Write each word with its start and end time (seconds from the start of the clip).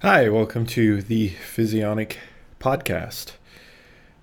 Hi, 0.00 0.28
welcome 0.28 0.64
to 0.66 1.02
the 1.02 1.30
Physionic 1.30 2.18
Podcast. 2.60 3.32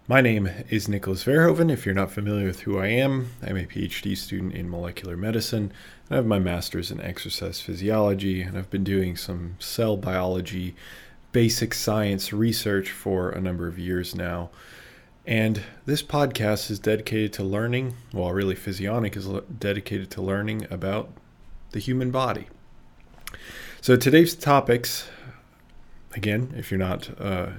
My 0.08 0.22
name 0.22 0.50
is 0.70 0.88
Nicholas 0.88 1.26
Verhoeven. 1.26 1.70
If 1.70 1.86
you're 1.86 1.94
not 1.94 2.12
familiar 2.14 2.46
with 2.46 2.62
who 2.62 2.80
I 2.80 2.88
am, 2.88 3.32
I'm 3.44 3.58
a 3.58 3.66
PhD 3.66 4.16
student 4.16 4.54
in 4.54 4.70
molecular 4.70 5.18
medicine. 5.18 5.74
I 6.10 6.16
have 6.16 6.26
my 6.26 6.40
master's 6.40 6.92
in 6.92 7.02
exercise 7.02 7.60
physiology, 7.60 8.42
and 8.42 8.58
I've 8.58 8.70
been 8.70 8.86
doing 8.86 9.18
some 9.18 9.58
cell 9.60 9.98
biology, 9.98 10.78
basic 11.34 11.74
science 11.74 12.32
research 12.32 12.90
for 12.90 13.30
a 13.30 13.42
number 13.42 13.68
of 13.68 13.78
years 13.78 14.16
now. 14.16 14.52
And 15.28 15.62
this 15.86 16.02
podcast 16.02 16.72
is 16.72 16.80
dedicated 16.80 17.34
to 17.34 17.44
learning, 17.44 17.96
well, 18.14 18.32
really, 18.32 18.56
Physionic 18.56 19.18
is 19.18 19.28
dedicated 19.60 20.10
to 20.12 20.22
learning 20.22 20.68
about 20.72 21.10
the 21.72 21.80
human 21.80 22.12
body. 22.12 22.48
So 23.82 23.98
today's 23.98 24.36
topics 24.36 25.10
again, 26.16 26.54
if 26.58 26.72
you're 26.72 26.80
not 26.80 27.10
uh, 27.20 27.50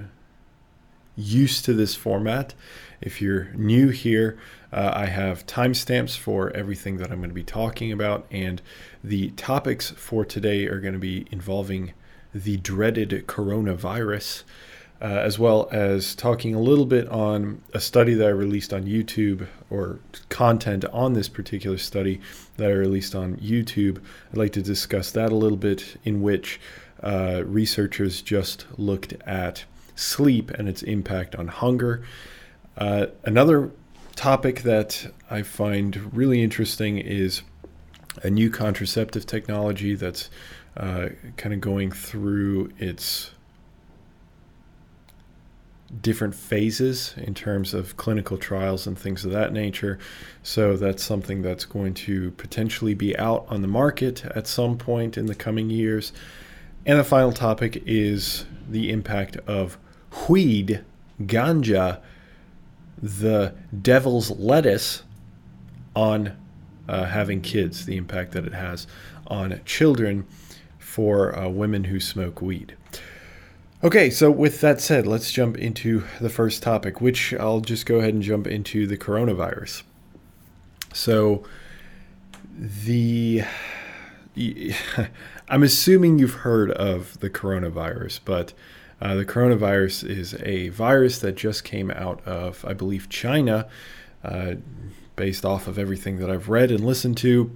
used 1.15 1.63
to 1.65 1.73
this 1.73 1.95
format, 1.95 2.53
if 2.99 3.21
you're 3.21 3.45
new 3.53 3.89
here, 3.89 4.37
uh, 4.73 4.91
I 4.93 5.05
have 5.05 5.45
timestamps 5.45 6.17
for 6.17 6.49
everything 6.51 6.97
that 6.97 7.11
I'm 7.11 7.19
going 7.19 7.29
to 7.29 7.35
be 7.35 7.43
talking 7.43 7.91
about, 7.91 8.25
and 8.31 8.61
the 9.03 9.29
topics 9.31 9.91
for 9.91 10.25
today 10.25 10.65
are 10.65 10.79
going 10.79 10.93
to 10.93 10.99
be 10.99 11.27
involving 11.31 11.93
the 12.33 12.57
dreaded 12.57 13.25
coronavirus, 13.27 14.43
uh, 14.99 15.05
as 15.05 15.37
well 15.37 15.69
as 15.71 16.15
talking 16.15 16.55
a 16.55 16.59
little 16.59 16.85
bit 16.85 17.07
on 17.09 17.61
a 17.73 17.79
study 17.79 18.15
that 18.15 18.25
I 18.25 18.31
released 18.31 18.73
on 18.73 18.83
YouTube 18.83 19.47
or 19.69 19.99
content 20.29 20.85
on 20.85 21.13
this 21.13 21.29
particular 21.29 21.77
study 21.77 22.19
that 22.57 22.69
I 22.69 22.73
released 22.73 23.13
on 23.13 23.37
YouTube. 23.37 24.01
I'd 24.31 24.37
like 24.37 24.53
to 24.53 24.61
discuss 24.61 25.11
that 25.11 25.31
a 25.31 25.35
little 25.35 25.57
bit, 25.57 25.97
in 26.03 26.21
which 26.21 26.59
uh, 27.01 27.43
researchers 27.45 28.21
just 28.21 28.65
looked 28.77 29.13
at 29.25 29.65
sleep 29.95 30.51
and 30.51 30.67
its 30.67 30.83
impact 30.83 31.35
on 31.35 31.47
hunger. 31.47 32.03
Uh, 32.77 33.07
another 33.23 33.71
topic 34.15 34.63
that 34.63 35.11
I 35.29 35.41
find 35.43 36.13
really 36.15 36.41
interesting 36.41 36.97
is 36.97 37.41
a 38.23 38.29
new 38.29 38.49
contraceptive 38.49 39.25
technology 39.25 39.95
that's 39.95 40.29
uh, 40.75 41.09
kind 41.37 41.53
of 41.53 41.61
going 41.61 41.91
through 41.91 42.71
its 42.77 43.31
different 46.01 46.35
phases 46.35 47.13
in 47.17 47.33
terms 47.33 47.73
of 47.73 47.95
clinical 47.95 48.37
trials 48.37 48.87
and 48.87 48.97
things 48.97 49.23
of 49.23 49.31
that 49.31 49.53
nature. 49.53 49.97
So 50.43 50.75
that's 50.75 51.03
something 51.03 51.41
that's 51.41 51.65
going 51.65 51.93
to 51.93 52.31
potentially 52.31 52.93
be 52.93 53.17
out 53.17 53.45
on 53.49 53.61
the 53.61 53.67
market 53.67 54.25
at 54.25 54.47
some 54.47 54.77
point 54.77 55.17
in 55.17 55.27
the 55.27 55.35
coming 55.35 55.69
years. 55.69 56.11
And 56.87 56.97
the 56.97 57.03
final 57.03 57.33
topic 57.33 57.83
is 57.85 58.45
the 58.69 58.91
impact 58.91 59.35
of 59.45 59.77
weed, 60.29 60.85
ganja, 61.21 61.99
the 63.03 63.53
devil's 63.81 64.31
lettuce 64.31 65.03
on 65.93 66.37
uh, 66.87 67.03
having 67.03 67.41
kids, 67.41 67.85
the 67.85 67.97
impact 67.97 68.31
that 68.31 68.45
it 68.45 68.53
has 68.53 68.87
on 69.27 69.59
children 69.65 70.25
for 70.79 71.37
uh, 71.37 71.49
women 71.49 71.83
who 71.83 71.99
smoke 71.99 72.41
weed. 72.41 72.77
Okay, 73.83 74.09
so 74.09 74.31
with 74.31 74.61
that 74.61 74.79
said, 74.79 75.05
let's 75.05 75.29
jump 75.33 75.57
into 75.57 76.05
the 76.21 76.29
first 76.29 76.63
topic, 76.63 77.01
which 77.01 77.33
I'll 77.33 77.59
just 77.59 77.85
go 77.85 77.97
ahead 77.97 78.13
and 78.13 78.23
jump 78.23 78.47
into 78.47 78.87
the 78.87 78.97
coronavirus. 78.97 79.83
So, 80.93 81.43
the 82.57 83.43
I'm 85.49 85.63
assuming 85.63 86.19
you've 86.19 86.33
heard 86.33 86.71
of 86.71 87.19
the 87.21 87.29
coronavirus, 87.29 88.19
but 88.25 88.53
uh, 88.99 89.15
the 89.15 89.23
coronavirus 89.23 90.09
is 90.09 90.35
a 90.43 90.69
virus 90.69 91.19
that 91.19 91.37
just 91.37 91.63
came 91.63 91.89
out 91.89 92.25
of, 92.27 92.65
I 92.65 92.73
believe, 92.73 93.07
China, 93.07 93.67
uh, 94.25 94.55
based 95.15 95.45
off 95.45 95.67
of 95.67 95.79
everything 95.79 96.19
that 96.19 96.29
I've 96.29 96.49
read 96.49 96.69
and 96.69 96.85
listened 96.85 97.15
to, 97.17 97.55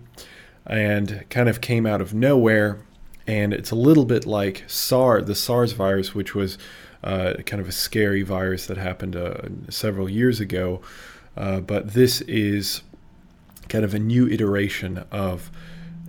and 0.66 1.26
kind 1.30 1.50
of 1.50 1.60
came 1.60 1.86
out 1.86 2.00
of 2.00 2.14
nowhere. 2.14 2.80
And 3.28 3.54
it's 3.54 3.72
a 3.72 3.76
little 3.76 4.06
bit 4.06 4.26
like 4.26 4.64
SARS, 4.68 5.26
the 5.26 5.36
SARS 5.36 5.74
virus, 5.74 6.16
which 6.16 6.34
was 6.34 6.58
uh, 7.04 7.34
kind 7.46 7.62
of 7.62 7.68
a 7.68 7.74
scary 7.74 8.22
virus 8.22 8.68
that 8.68 8.78
happened 8.78 9.18
uh, 9.18 9.34
several 9.70 10.10
years 10.10 10.40
ago. 10.40 10.82
Uh, 11.36 11.60
but 11.60 11.94
this 11.94 12.22
is 12.22 12.84
kind 13.68 13.84
of 13.84 13.94
a 13.94 14.00
new 14.00 14.28
iteration 14.28 15.04
of 15.12 15.52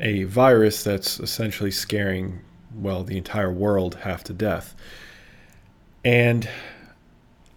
a 0.02 0.24
virus 0.24 0.82
that's 0.82 1.20
essentially 1.20 1.70
scaring, 1.70 2.40
well, 2.74 3.04
the 3.04 3.16
entire 3.16 3.52
world 3.52 3.94
half 4.02 4.24
to 4.24 4.32
death. 4.32 4.74
And 6.04 6.48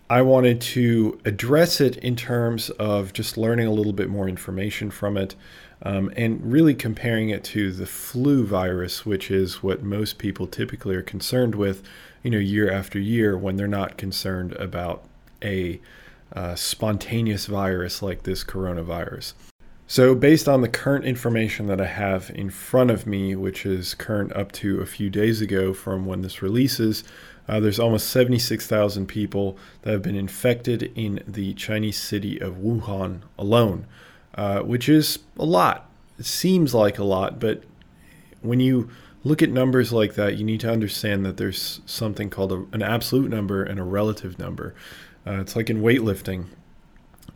I 0.08 0.22
wanted 0.22 0.62
to 0.62 1.20
address 1.26 1.82
it 1.82 1.98
in 1.98 2.16
terms 2.16 2.70
of 2.70 3.12
just 3.12 3.38
learning 3.38 3.66
a 3.66 3.72
little 3.72 3.94
bit 3.94 4.08
more 4.08 4.30
information 4.30 4.92
from 4.92 5.18
it 5.18 5.36
um, 5.82 6.12
and 6.16 6.52
really 6.52 6.76
comparing 6.76 7.30
it 7.30 7.44
to 7.46 7.72
the 7.72 7.88
flu 7.88 8.46
virus, 8.46 9.04
which 9.06 9.32
is 9.32 9.64
what 9.64 9.82
most 9.82 10.20
people 10.20 10.46
typically 10.46 10.96
are 10.96 11.02
concerned 11.02 11.56
with, 11.56 11.82
you 12.22 12.30
know, 12.30 12.38
year 12.38 12.72
after 12.72 13.00
year 13.00 13.36
when 13.36 13.56
they're 13.56 13.68
not 13.68 13.98
concerned 13.98 14.54
about 14.54 15.04
a 15.44 15.82
uh, 16.34 16.54
spontaneous 16.54 17.48
virus 17.48 18.04
like 18.04 18.24
this 18.24 18.44
coronavirus. 18.44 19.34
So, 19.88 20.16
based 20.16 20.48
on 20.48 20.62
the 20.62 20.68
current 20.68 21.06
information 21.06 21.68
that 21.68 21.80
I 21.80 21.86
have 21.86 22.32
in 22.34 22.50
front 22.50 22.90
of 22.90 23.06
me, 23.06 23.36
which 23.36 23.68
is 23.68 23.94
current 23.94 24.36
up 24.36 24.52
to 24.54 24.82
a 24.82 24.86
few 24.88 25.12
days 25.12 25.42
ago 25.42 25.76
from 25.76 26.08
when 26.08 26.22
this 26.22 26.42
releases, 26.42 27.04
uh, 27.48 27.60
there's 27.60 27.80
almost 27.80 28.10
76,000 28.10 29.06
people 29.06 29.58
that 29.84 29.92
have 29.92 30.02
been 30.02 30.16
infected 30.16 30.92
in 30.96 31.24
the 31.28 31.54
Chinese 31.54 32.02
city 32.02 32.40
of 32.40 32.56
Wuhan 32.56 33.22
alone, 33.38 33.86
uh, 34.34 34.62
which 34.62 34.90
is 34.90 35.20
a 35.38 35.46
lot. 35.46 35.88
It 36.18 36.26
seems 36.26 36.74
like 36.74 36.98
a 36.98 37.04
lot, 37.04 37.40
but 37.40 37.64
when 38.42 38.60
you 38.60 38.90
look 39.24 39.44
at 39.44 39.52
numbers 39.52 39.94
like 39.94 40.16
that, 40.16 40.36
you 40.38 40.44
need 40.44 40.62
to 40.62 40.72
understand 40.72 41.24
that 41.28 41.38
there's 41.38 41.82
something 41.86 42.32
called 42.32 42.52
a, 42.52 42.66
an 42.72 42.82
absolute 42.82 43.30
number 43.30 43.64
and 43.64 43.80
a 43.80 43.84
relative 43.84 44.40
number. 44.40 44.74
Uh, 45.28 45.42
it's 45.42 45.56
like 45.56 45.70
in 45.70 45.82
weightlifting. 45.82 46.46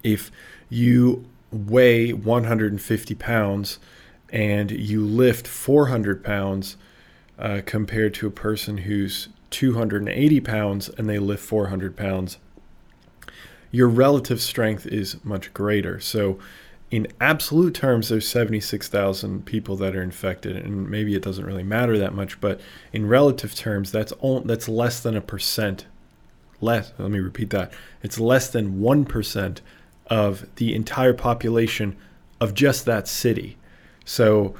If 0.03 0.31
you 0.69 1.25
weigh 1.51 2.13
150 2.13 3.15
pounds 3.15 3.79
and 4.31 4.71
you 4.71 5.03
lift 5.03 5.47
400 5.47 6.23
pounds 6.23 6.77
uh, 7.37 7.61
compared 7.65 8.13
to 8.15 8.27
a 8.27 8.31
person 8.31 8.79
who's 8.79 9.29
280 9.49 10.39
pounds 10.41 10.89
and 10.89 11.09
they 11.09 11.19
lift 11.19 11.43
400 11.43 11.95
pounds, 11.95 12.37
your 13.71 13.87
relative 13.87 14.41
strength 14.41 14.85
is 14.85 15.23
much 15.23 15.53
greater. 15.53 15.99
So, 15.99 16.39
in 16.91 17.07
absolute 17.21 17.75
terms, 17.75 18.09
there's 18.09 18.27
76,000 18.27 19.45
people 19.45 19.75
that 19.75 19.95
are 19.95 20.01
infected, 20.01 20.57
and 20.57 20.89
maybe 20.89 21.13
it 21.13 21.21
doesn't 21.21 21.45
really 21.45 21.61
matter 21.61 21.99
that 21.99 22.15
much. 22.15 22.41
But 22.41 22.59
in 22.91 23.07
relative 23.07 23.53
terms, 23.53 23.91
that's 23.91 24.11
all, 24.13 24.39
that's 24.39 24.67
less 24.67 24.99
than 24.99 25.15
a 25.15 25.21
percent. 25.21 25.85
Less. 26.61 26.91
Let 26.97 27.11
me 27.11 27.19
repeat 27.19 27.51
that. 27.51 27.71
It's 28.01 28.19
less 28.19 28.49
than 28.49 28.81
one 28.81 29.05
percent 29.05 29.61
of 30.09 30.45
the 30.55 30.73
entire 30.73 31.13
population 31.13 31.95
of 32.39 32.53
just 32.53 32.85
that 32.85 33.07
city. 33.07 33.57
So 34.05 34.55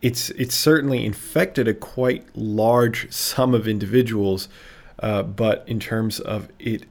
it's 0.00 0.30
it's 0.30 0.54
certainly 0.54 1.04
infected 1.04 1.66
a 1.68 1.74
quite 1.74 2.24
large 2.36 3.12
sum 3.12 3.54
of 3.54 3.66
individuals, 3.66 4.48
uh, 5.00 5.22
but 5.22 5.64
in 5.66 5.80
terms 5.80 6.20
of 6.20 6.48
it 6.58 6.84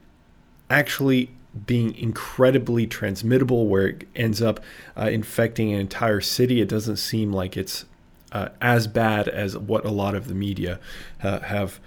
actually 0.68 1.30
being 1.66 1.94
incredibly 1.94 2.86
transmittable, 2.86 3.66
where 3.66 3.88
it 3.88 4.08
ends 4.14 4.42
up 4.42 4.60
uh, 4.96 5.08
infecting 5.10 5.72
an 5.72 5.80
entire 5.80 6.20
city, 6.20 6.60
it 6.60 6.68
doesn't 6.68 6.98
seem 6.98 7.32
like 7.32 7.56
it's 7.56 7.86
uh, 8.32 8.50
as 8.60 8.86
bad 8.86 9.26
as 9.26 9.56
what 9.56 9.84
a 9.84 9.90
lot 9.90 10.14
of 10.14 10.28
the 10.28 10.34
media 10.34 10.78
uh, 11.22 11.40
have 11.40 11.80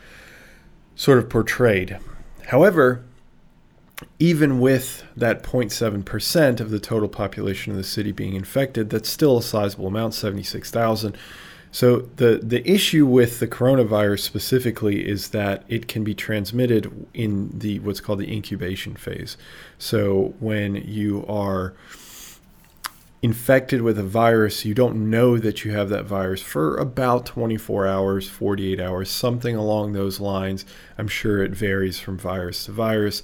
sort 0.96 1.20
of 1.20 1.30
portrayed. 1.30 2.00
However, 2.48 3.04
even 4.20 4.60
with 4.60 5.04
that 5.16 5.44
0.7% 5.44 6.60
of 6.60 6.70
the 6.70 6.80
total 6.80 7.10
population 7.10 7.72
of 7.72 7.78
the 7.78 7.84
city 7.84 8.12
being 8.12 8.36
infected, 8.36 8.90
that's 8.90 9.10
still 9.10 9.40
a 9.40 9.44
sizable 9.44 9.88
amount, 9.88 10.14
76,000. 10.14 11.18
So 11.74 12.00
the 12.18 12.42
the 12.44 12.70
issue 12.70 13.06
with 13.06 13.40
the 13.40 13.48
coronavirus 13.48 14.20
specifically 14.20 15.08
is 15.08 15.30
that 15.30 15.64
it 15.70 15.88
can 15.88 16.04
be 16.04 16.14
transmitted 16.14 17.08
in 17.14 17.58
the 17.58 17.80
what's 17.80 18.02
called 18.02 18.20
the 18.20 18.32
incubation 18.32 18.96
phase. 18.96 19.38
So 19.78 20.34
when 20.40 20.76
you 20.76 21.26
are 21.30 21.74
infected 23.22 23.84
with 23.84 23.98
a 24.00 24.04
virus, 24.04 24.66
you 24.66 24.74
don't 24.74 25.10
know 25.10 25.38
that 25.38 25.64
you 25.64 25.72
have 25.72 25.90
that 25.90 26.06
virus 26.06 26.42
for 26.42 26.76
about 26.76 27.26
24 27.26 27.88
hours, 27.88 28.28
48 28.28 28.80
hours, 28.80 29.10
something 29.10 29.56
along 29.56 29.94
those 29.94 30.20
lines. 30.20 30.66
I'm 30.98 31.08
sure 31.08 31.42
it 31.42 31.52
varies 31.52 32.00
from 32.00 32.18
virus 32.18 32.66
to 32.66 32.72
virus. 32.72 33.24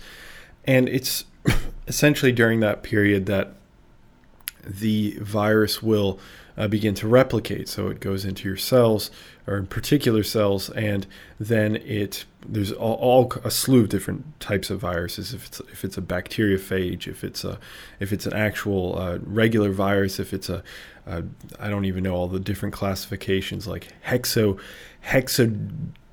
And 0.67 0.87
it's 0.89 1.25
essentially 1.87 2.31
during 2.31 2.59
that 2.59 2.83
period 2.83 3.25
that 3.25 3.53
the 4.63 5.17
virus 5.21 5.81
will 5.81 6.19
uh, 6.57 6.67
begin 6.67 6.93
to 6.95 7.07
replicate. 7.07 7.69
So 7.69 7.87
it 7.87 7.99
goes 7.99 8.25
into 8.25 8.47
your 8.47 8.57
cells, 8.57 9.11
or 9.45 9.57
in 9.57 9.67
particular 9.67 10.23
cells, 10.23 10.69
and 10.71 11.05
then 11.39 11.77
it 11.77 12.25
there's 12.49 12.71
all, 12.71 12.95
all, 12.95 13.33
a 13.43 13.51
slew 13.51 13.81
of 13.81 13.89
different 13.89 14.39
types 14.39 14.69
of 14.69 14.79
viruses. 14.79 15.33
If 15.33 15.45
it's 15.45 15.59
if 15.71 15.85
it's 15.85 15.97
a 15.97 16.01
bacteriophage, 16.01 17.07
if 17.07 17.23
it's 17.23 17.43
a 17.43 17.59
if 17.99 18.11
it's 18.11 18.25
an 18.25 18.33
actual 18.33 18.97
uh, 18.97 19.19
regular 19.21 19.71
virus, 19.71 20.19
if 20.19 20.33
it's 20.33 20.49
a 20.49 20.63
uh, 21.05 21.21
I 21.59 21.69
don't 21.69 21.85
even 21.85 22.03
know 22.03 22.15
all 22.15 22.27
the 22.27 22.39
different 22.39 22.73
classifications 22.73 23.67
like 23.67 23.93
hexo 24.05 24.59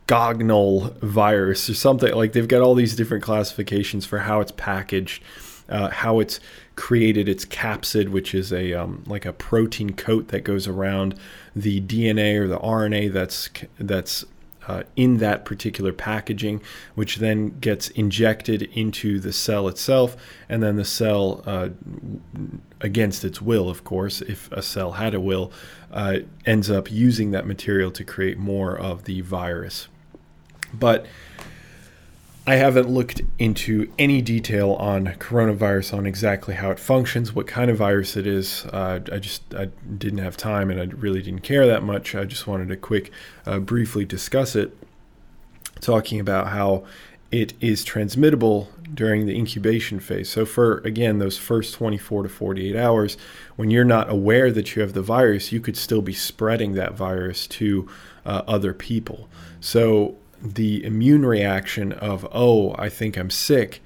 hexagonal 0.07 0.95
virus 1.01 1.71
or 1.71 1.75
something 1.75 2.15
like 2.15 2.33
they've 2.33 2.49
got 2.49 2.61
all 2.61 2.75
these 2.75 2.95
different 2.95 3.23
classifications 3.23 4.05
for 4.05 4.19
how 4.19 4.41
it's 4.41 4.53
packaged, 4.53 5.23
uh, 5.69 5.89
how 5.89 6.21
it's 6.21 6.41
created 6.77 7.29
its 7.29 7.47
capsid, 7.47 8.11
which 8.11 8.35
is 8.35 8.53
a 8.53 8.75
um, 8.75 9.03
like 9.07 9.25
a 9.25 9.33
protein 9.33 9.95
coat 9.95 10.29
that 10.29 10.41
goes 10.45 10.69
around 10.69 11.15
the 11.57 11.81
DNA 11.81 12.37
or 12.39 12.47
the 12.47 12.59
RNA 12.59 13.13
that's 13.13 13.49
that's 13.79 14.27
uh, 14.67 14.83
in 14.97 15.19
that 15.19 15.45
particular 15.45 15.93
packaging, 15.93 16.61
which 16.95 17.17
then 17.17 17.59
gets 17.61 17.89
injected 17.91 18.63
into 18.75 19.21
the 19.21 19.33
cell 19.33 19.69
itself, 19.69 20.17
and 20.49 20.63
then 20.63 20.77
the 20.77 20.85
cell, 20.85 21.43
uh, 21.47 21.69
against 22.81 23.25
its 23.25 23.43
will, 23.43 23.69
of 23.69 23.85
course, 23.85 24.23
if 24.23 24.51
a 24.53 24.63
cell 24.63 24.93
had 24.93 25.15
a 25.15 25.21
will, 25.21 25.53
uh, 25.93 26.19
ends 26.47 26.71
up 26.71 26.91
using 26.91 27.31
that 27.31 27.47
material 27.47 27.91
to 27.91 28.05
create 28.05 28.39
more 28.39 28.79
of 28.79 29.05
the 29.05 29.21
virus. 29.21 29.89
But 30.79 31.07
I 32.47 32.57
haven't 32.57 32.91
looked 32.91 33.23
into 33.39 33.91
any 33.99 34.21
detail 34.21 34.73
on 34.73 35.07
coronavirus 35.07 35.97
on 35.97 36.07
exactly 36.07 36.55
how 36.55 36.71
it 36.71 36.79
functions, 36.79 37.35
what 37.35 37.47
kind 37.47 37.71
of 37.71 37.79
virus 37.79 38.19
it 38.19 38.27
is. 38.27 38.67
Uh, 38.67 39.01
I 39.11 39.19
just 39.19 39.55
I 39.55 39.67
didn't 39.97 40.19
have 40.19 40.37
time 40.37 40.71
and 40.71 40.79
I 40.79 40.85
really 40.85 41.23
didn't 41.23 41.41
care 41.43 41.67
that 41.67 41.83
much. 41.83 42.15
I 42.15 42.25
just 42.25 42.47
wanted 42.47 42.69
to 42.69 42.77
quick, 42.77 43.11
uh, 43.47 43.61
briefly 43.61 44.05
discuss 44.05 44.55
it, 44.55 44.77
talking 45.81 46.21
about 46.21 46.49
how 46.49 46.85
it 47.33 47.55
is 47.63 47.83
transmittable 47.83 48.69
during 48.93 49.25
the 49.25 49.35
incubation 49.35 49.99
phase. 49.99 50.29
So 50.29 50.45
for 50.45 50.79
again 50.79 51.21
those 51.21 51.39
first 51.39 51.73
24 51.73 52.25
to 52.25 52.29
48 52.29 52.77
hours, 52.77 53.17
when 53.57 53.71
you're 53.71 53.85
not 53.87 54.11
aware 54.11 54.53
that 54.53 54.77
you 54.77 54.83
have 54.83 54.93
the 54.93 55.03
virus, 55.03 55.51
you 55.51 55.61
could 55.61 55.79
still 55.79 56.03
be 56.03 56.13
spreading 56.13 56.75
that 56.75 56.93
virus 56.93 57.47
to 57.47 57.89
uh, 58.27 58.43
other 58.47 58.75
people. 58.75 59.31
So 59.61 60.19
the 60.45 60.85
immune 60.85 61.25
reaction 61.25 61.93
of, 61.93 62.27
oh, 62.31 62.75
I 62.79 62.89
think 62.89 63.17
I'm 63.17 63.31
sick, 63.31 63.83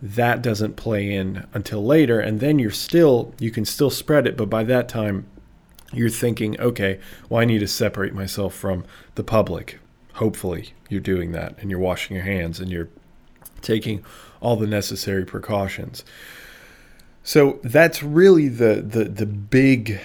that 0.00 0.42
doesn't 0.42 0.74
play 0.74 1.12
in 1.12 1.46
until 1.54 1.84
later. 1.84 2.18
And 2.18 2.40
then 2.40 2.58
you're 2.58 2.72
still, 2.72 3.32
you 3.38 3.52
can 3.52 3.64
still 3.64 3.90
spread 3.90 4.26
it, 4.26 4.36
but 4.36 4.50
by 4.50 4.64
that 4.64 4.88
time, 4.88 5.26
you're 5.92 6.10
thinking, 6.10 6.58
okay, 6.60 6.98
well, 7.28 7.40
I 7.40 7.44
need 7.44 7.60
to 7.60 7.68
separate 7.68 8.14
myself 8.14 8.54
from 8.54 8.84
the 9.14 9.22
public. 9.22 9.78
Hopefully, 10.14 10.72
you're 10.88 11.00
doing 11.00 11.32
that 11.32 11.54
and 11.58 11.70
you're 11.70 11.78
washing 11.78 12.16
your 12.16 12.24
hands 12.24 12.58
and 12.58 12.70
you're 12.70 12.88
taking 13.60 14.04
all 14.40 14.56
the 14.56 14.66
necessary 14.66 15.24
precautions. 15.24 16.04
So 17.22 17.60
that's 17.62 18.02
really 18.02 18.48
the 18.48 18.82
the 18.82 19.04
the 19.04 19.26
big 19.26 20.00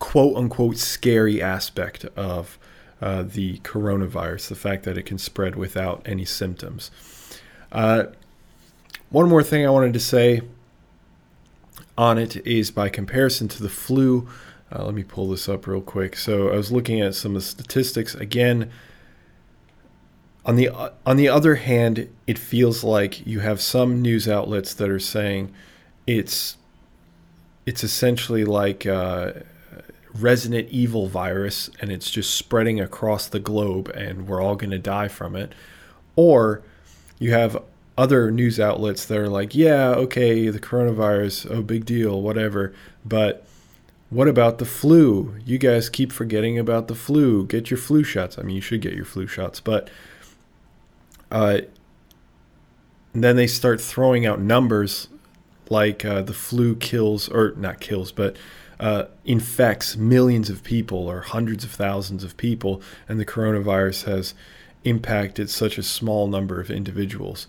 quote 0.00 0.36
unquote 0.36 0.76
scary 0.76 1.40
aspect 1.40 2.04
of 2.16 2.58
uh, 3.00 3.22
the 3.22 3.58
coronavirus, 3.58 4.48
the 4.48 4.54
fact 4.54 4.84
that 4.84 4.98
it 4.98 5.06
can 5.06 5.18
spread 5.18 5.56
without 5.56 6.02
any 6.04 6.24
symptoms. 6.24 6.90
Uh, 7.72 8.04
one 9.10 9.28
more 9.28 9.42
thing 9.42 9.66
I 9.66 9.70
wanted 9.70 9.92
to 9.94 10.00
say 10.00 10.42
on 11.96 12.18
it 12.18 12.46
is 12.46 12.70
by 12.70 12.88
comparison 12.88 13.48
to 13.48 13.62
the 13.62 13.68
flu. 13.68 14.28
Uh, 14.72 14.84
let 14.84 14.94
me 14.94 15.02
pull 15.02 15.28
this 15.28 15.48
up 15.48 15.66
real 15.66 15.80
quick. 15.80 16.16
So 16.16 16.48
I 16.48 16.56
was 16.56 16.70
looking 16.70 17.00
at 17.00 17.14
some 17.14 17.34
of 17.36 17.42
the 17.42 17.46
statistics 17.46 18.14
again. 18.14 18.70
On 20.46 20.56
the 20.56 20.70
on 21.04 21.16
the 21.16 21.28
other 21.28 21.56
hand, 21.56 22.08
it 22.26 22.38
feels 22.38 22.82
like 22.82 23.26
you 23.26 23.40
have 23.40 23.60
some 23.60 24.00
news 24.00 24.28
outlets 24.28 24.72
that 24.74 24.88
are 24.88 24.98
saying 24.98 25.52
it's 26.06 26.56
it's 27.66 27.84
essentially 27.84 28.44
like 28.44 28.86
uh, 28.86 29.32
Resident 30.14 30.68
Evil 30.70 31.06
virus 31.06 31.70
and 31.80 31.90
it's 31.90 32.10
just 32.10 32.34
spreading 32.34 32.80
across 32.80 33.26
the 33.28 33.38
globe 33.38 33.88
and 33.88 34.26
we're 34.26 34.42
all 34.42 34.56
going 34.56 34.70
to 34.70 34.78
die 34.78 35.08
from 35.08 35.36
it. 35.36 35.54
Or 36.16 36.62
you 37.18 37.32
have 37.32 37.62
other 37.96 38.30
news 38.30 38.58
outlets 38.58 39.04
that 39.04 39.18
are 39.18 39.28
like, 39.28 39.54
yeah, 39.54 39.90
okay, 39.90 40.48
the 40.48 40.58
coronavirus, 40.58 41.50
oh, 41.50 41.62
big 41.62 41.84
deal, 41.84 42.20
whatever. 42.20 42.74
But 43.04 43.46
what 44.08 44.26
about 44.26 44.58
the 44.58 44.64
flu? 44.64 45.36
You 45.44 45.58
guys 45.58 45.88
keep 45.88 46.10
forgetting 46.10 46.58
about 46.58 46.88
the 46.88 46.94
flu. 46.94 47.46
Get 47.46 47.70
your 47.70 47.78
flu 47.78 48.02
shots. 48.02 48.38
I 48.38 48.42
mean, 48.42 48.56
you 48.56 48.62
should 48.62 48.80
get 48.80 48.94
your 48.94 49.04
flu 49.04 49.26
shots, 49.26 49.60
but 49.60 49.90
uh, 51.30 51.60
then 53.12 53.36
they 53.36 53.46
start 53.46 53.80
throwing 53.80 54.26
out 54.26 54.40
numbers 54.40 55.08
like 55.68 56.04
uh, 56.04 56.22
the 56.22 56.32
flu 56.32 56.74
kills, 56.74 57.28
or 57.28 57.54
not 57.56 57.80
kills, 57.80 58.10
but 58.10 58.36
uh, 58.80 59.04
infects 59.26 59.94
millions 59.96 60.48
of 60.48 60.64
people 60.64 61.06
or 61.06 61.20
hundreds 61.20 61.62
of 61.62 61.70
thousands 61.70 62.24
of 62.24 62.36
people, 62.36 62.80
and 63.08 63.20
the 63.20 63.26
coronavirus 63.26 64.04
has 64.04 64.34
impacted 64.84 65.50
such 65.50 65.76
a 65.76 65.82
small 65.82 66.26
number 66.26 66.60
of 66.60 66.70
individuals. 66.70 67.46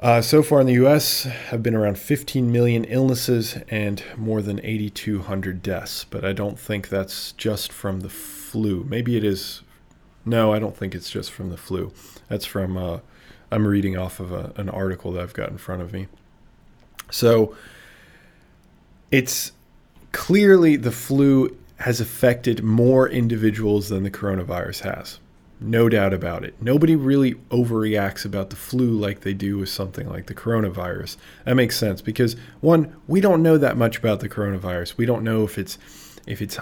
Uh, 0.00 0.22
so 0.22 0.42
far 0.42 0.60
in 0.60 0.66
the 0.66 0.86
US, 0.86 1.24
have 1.24 1.62
been 1.62 1.74
around 1.74 1.98
15 1.98 2.50
million 2.50 2.84
illnesses 2.84 3.58
and 3.68 4.02
more 4.16 4.40
than 4.40 4.60
8,200 4.64 5.62
deaths. 5.62 6.04
But 6.04 6.24
I 6.24 6.32
don't 6.32 6.58
think 6.58 6.88
that's 6.88 7.32
just 7.32 7.72
from 7.72 8.00
the 8.00 8.08
flu. 8.08 8.84
Maybe 8.88 9.16
it 9.16 9.24
is. 9.24 9.62
No, 10.24 10.52
I 10.52 10.58
don't 10.58 10.76
think 10.76 10.94
it's 10.94 11.10
just 11.10 11.30
from 11.30 11.50
the 11.50 11.56
flu. 11.56 11.92
That's 12.28 12.46
from. 12.46 12.76
Uh, 12.76 13.00
I'm 13.50 13.66
reading 13.66 13.96
off 13.96 14.20
of 14.20 14.30
a, 14.30 14.52
an 14.56 14.68
article 14.68 15.12
that 15.12 15.22
I've 15.22 15.32
got 15.32 15.50
in 15.50 15.58
front 15.58 15.82
of 15.82 15.92
me. 15.92 16.06
So 17.10 17.56
it's 19.10 19.52
clearly 20.12 20.76
the 20.76 20.92
flu 20.92 21.56
has 21.78 22.00
affected 22.00 22.62
more 22.62 23.08
individuals 23.08 23.88
than 23.88 24.02
the 24.02 24.10
coronavirus 24.10 24.80
has. 24.80 25.20
No 25.60 25.88
doubt 25.88 26.14
about 26.14 26.44
it. 26.44 26.54
Nobody 26.60 26.94
really 26.94 27.34
overreacts 27.50 28.24
about 28.24 28.50
the 28.50 28.56
flu 28.56 28.90
like 28.90 29.20
they 29.20 29.34
do 29.34 29.58
with 29.58 29.68
something 29.68 30.08
like 30.08 30.26
the 30.26 30.34
coronavirus. 30.34 31.16
That 31.44 31.54
makes 31.54 31.76
sense 31.76 32.00
because 32.00 32.36
one, 32.60 32.94
we 33.08 33.20
don't 33.20 33.42
know 33.42 33.58
that 33.58 33.76
much 33.76 33.98
about 33.98 34.20
the 34.20 34.28
coronavirus. 34.28 34.96
We 34.96 35.06
don't 35.06 35.24
know 35.24 35.44
if 35.44 35.58
it's 35.58 35.76
if 36.28 36.42
it's 36.42 36.58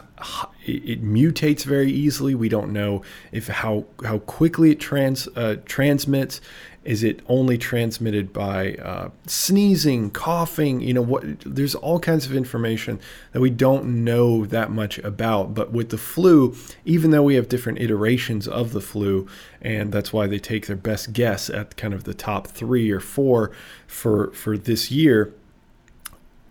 it 0.64 1.02
mutates 1.02 1.64
very 1.64 1.90
easily. 1.90 2.34
We 2.34 2.48
don't 2.48 2.72
know 2.72 3.02
if 3.32 3.48
how 3.48 3.84
how 4.04 4.18
quickly 4.20 4.70
it 4.70 4.80
trans 4.80 5.28
uh, 5.36 5.56
transmits. 5.64 6.40
Is 6.84 7.02
it 7.02 7.18
only 7.26 7.58
transmitted 7.58 8.32
by 8.32 8.74
uh, 8.74 9.10
sneezing, 9.26 10.12
coughing? 10.12 10.80
You 10.80 10.94
know 10.94 11.02
what? 11.02 11.40
There's 11.40 11.74
all 11.74 11.98
kinds 11.98 12.26
of 12.26 12.36
information 12.36 13.00
that 13.32 13.40
we 13.40 13.50
don't 13.50 14.04
know 14.04 14.46
that 14.46 14.70
much 14.70 14.98
about. 14.98 15.52
But 15.52 15.72
with 15.72 15.88
the 15.88 15.98
flu, 15.98 16.54
even 16.84 17.10
though 17.10 17.24
we 17.24 17.34
have 17.34 17.48
different 17.48 17.80
iterations 17.80 18.46
of 18.46 18.70
the 18.70 18.80
flu, 18.80 19.26
and 19.60 19.90
that's 19.90 20.12
why 20.12 20.28
they 20.28 20.38
take 20.38 20.68
their 20.68 20.76
best 20.76 21.12
guess 21.12 21.50
at 21.50 21.76
kind 21.76 21.92
of 21.92 22.04
the 22.04 22.14
top 22.14 22.46
three 22.46 22.92
or 22.92 23.00
four 23.00 23.50
for 23.88 24.30
for 24.30 24.56
this 24.56 24.92
year, 24.92 25.34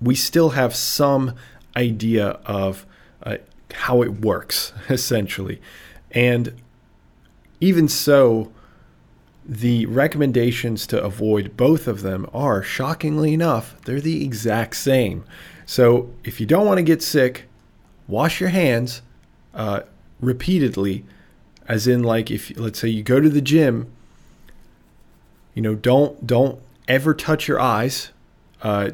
we 0.01 0.16
still 0.16 0.50
have 0.50 0.75
some 0.75 1.34
idea 1.78 2.39
of 2.46 2.86
how 3.74 4.01
it 4.01 4.22
works 4.22 4.74
essentially, 4.89 5.62
and 6.12 6.53
even 7.60 7.88
so 7.88 8.51
the 9.48 9.86
recommendations 9.86 10.88
to 10.88 11.01
avoid 11.03 11.55
both 11.55 11.88
of 11.88 12.01
them 12.01 12.27
are, 12.34 12.63
shockingly 12.63 13.34
enough, 13.34 13.79
they're 13.84 14.01
the 14.01 14.24
exact 14.24 14.75
same. 14.75 15.24
So 15.65 16.12
if 16.24 16.39
you 16.39 16.45
don't 16.45 16.65
want 16.65 16.79
to 16.79 16.84
get 16.84 17.03
sick, 17.03 17.48
wash 18.07 18.39
your 18.39 18.50
hands 18.50 19.01
uh, 19.53 19.81
repeatedly, 20.19 21.05
as 21.67 21.88
in 21.88 22.03
like 22.03 22.29
if 22.31 22.57
let's 22.57 22.79
say 22.79 22.88
you 22.88 23.03
go 23.03 23.19
to 23.19 23.29
the 23.29 23.41
gym, 23.41 23.91
you 25.53 25.62
know 25.62 25.75
don't 25.75 26.25
don't 26.25 26.60
ever 26.88 27.13
touch 27.13 27.48
your 27.48 27.60
eyes. 27.60 28.12
Uh, 28.62 28.91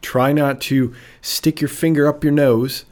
try 0.00 0.32
not 0.32 0.60
to 0.60 0.94
stick 1.20 1.60
your 1.60 1.68
finger 1.68 2.06
up 2.06 2.22
your 2.22 2.32
nose. 2.32 2.84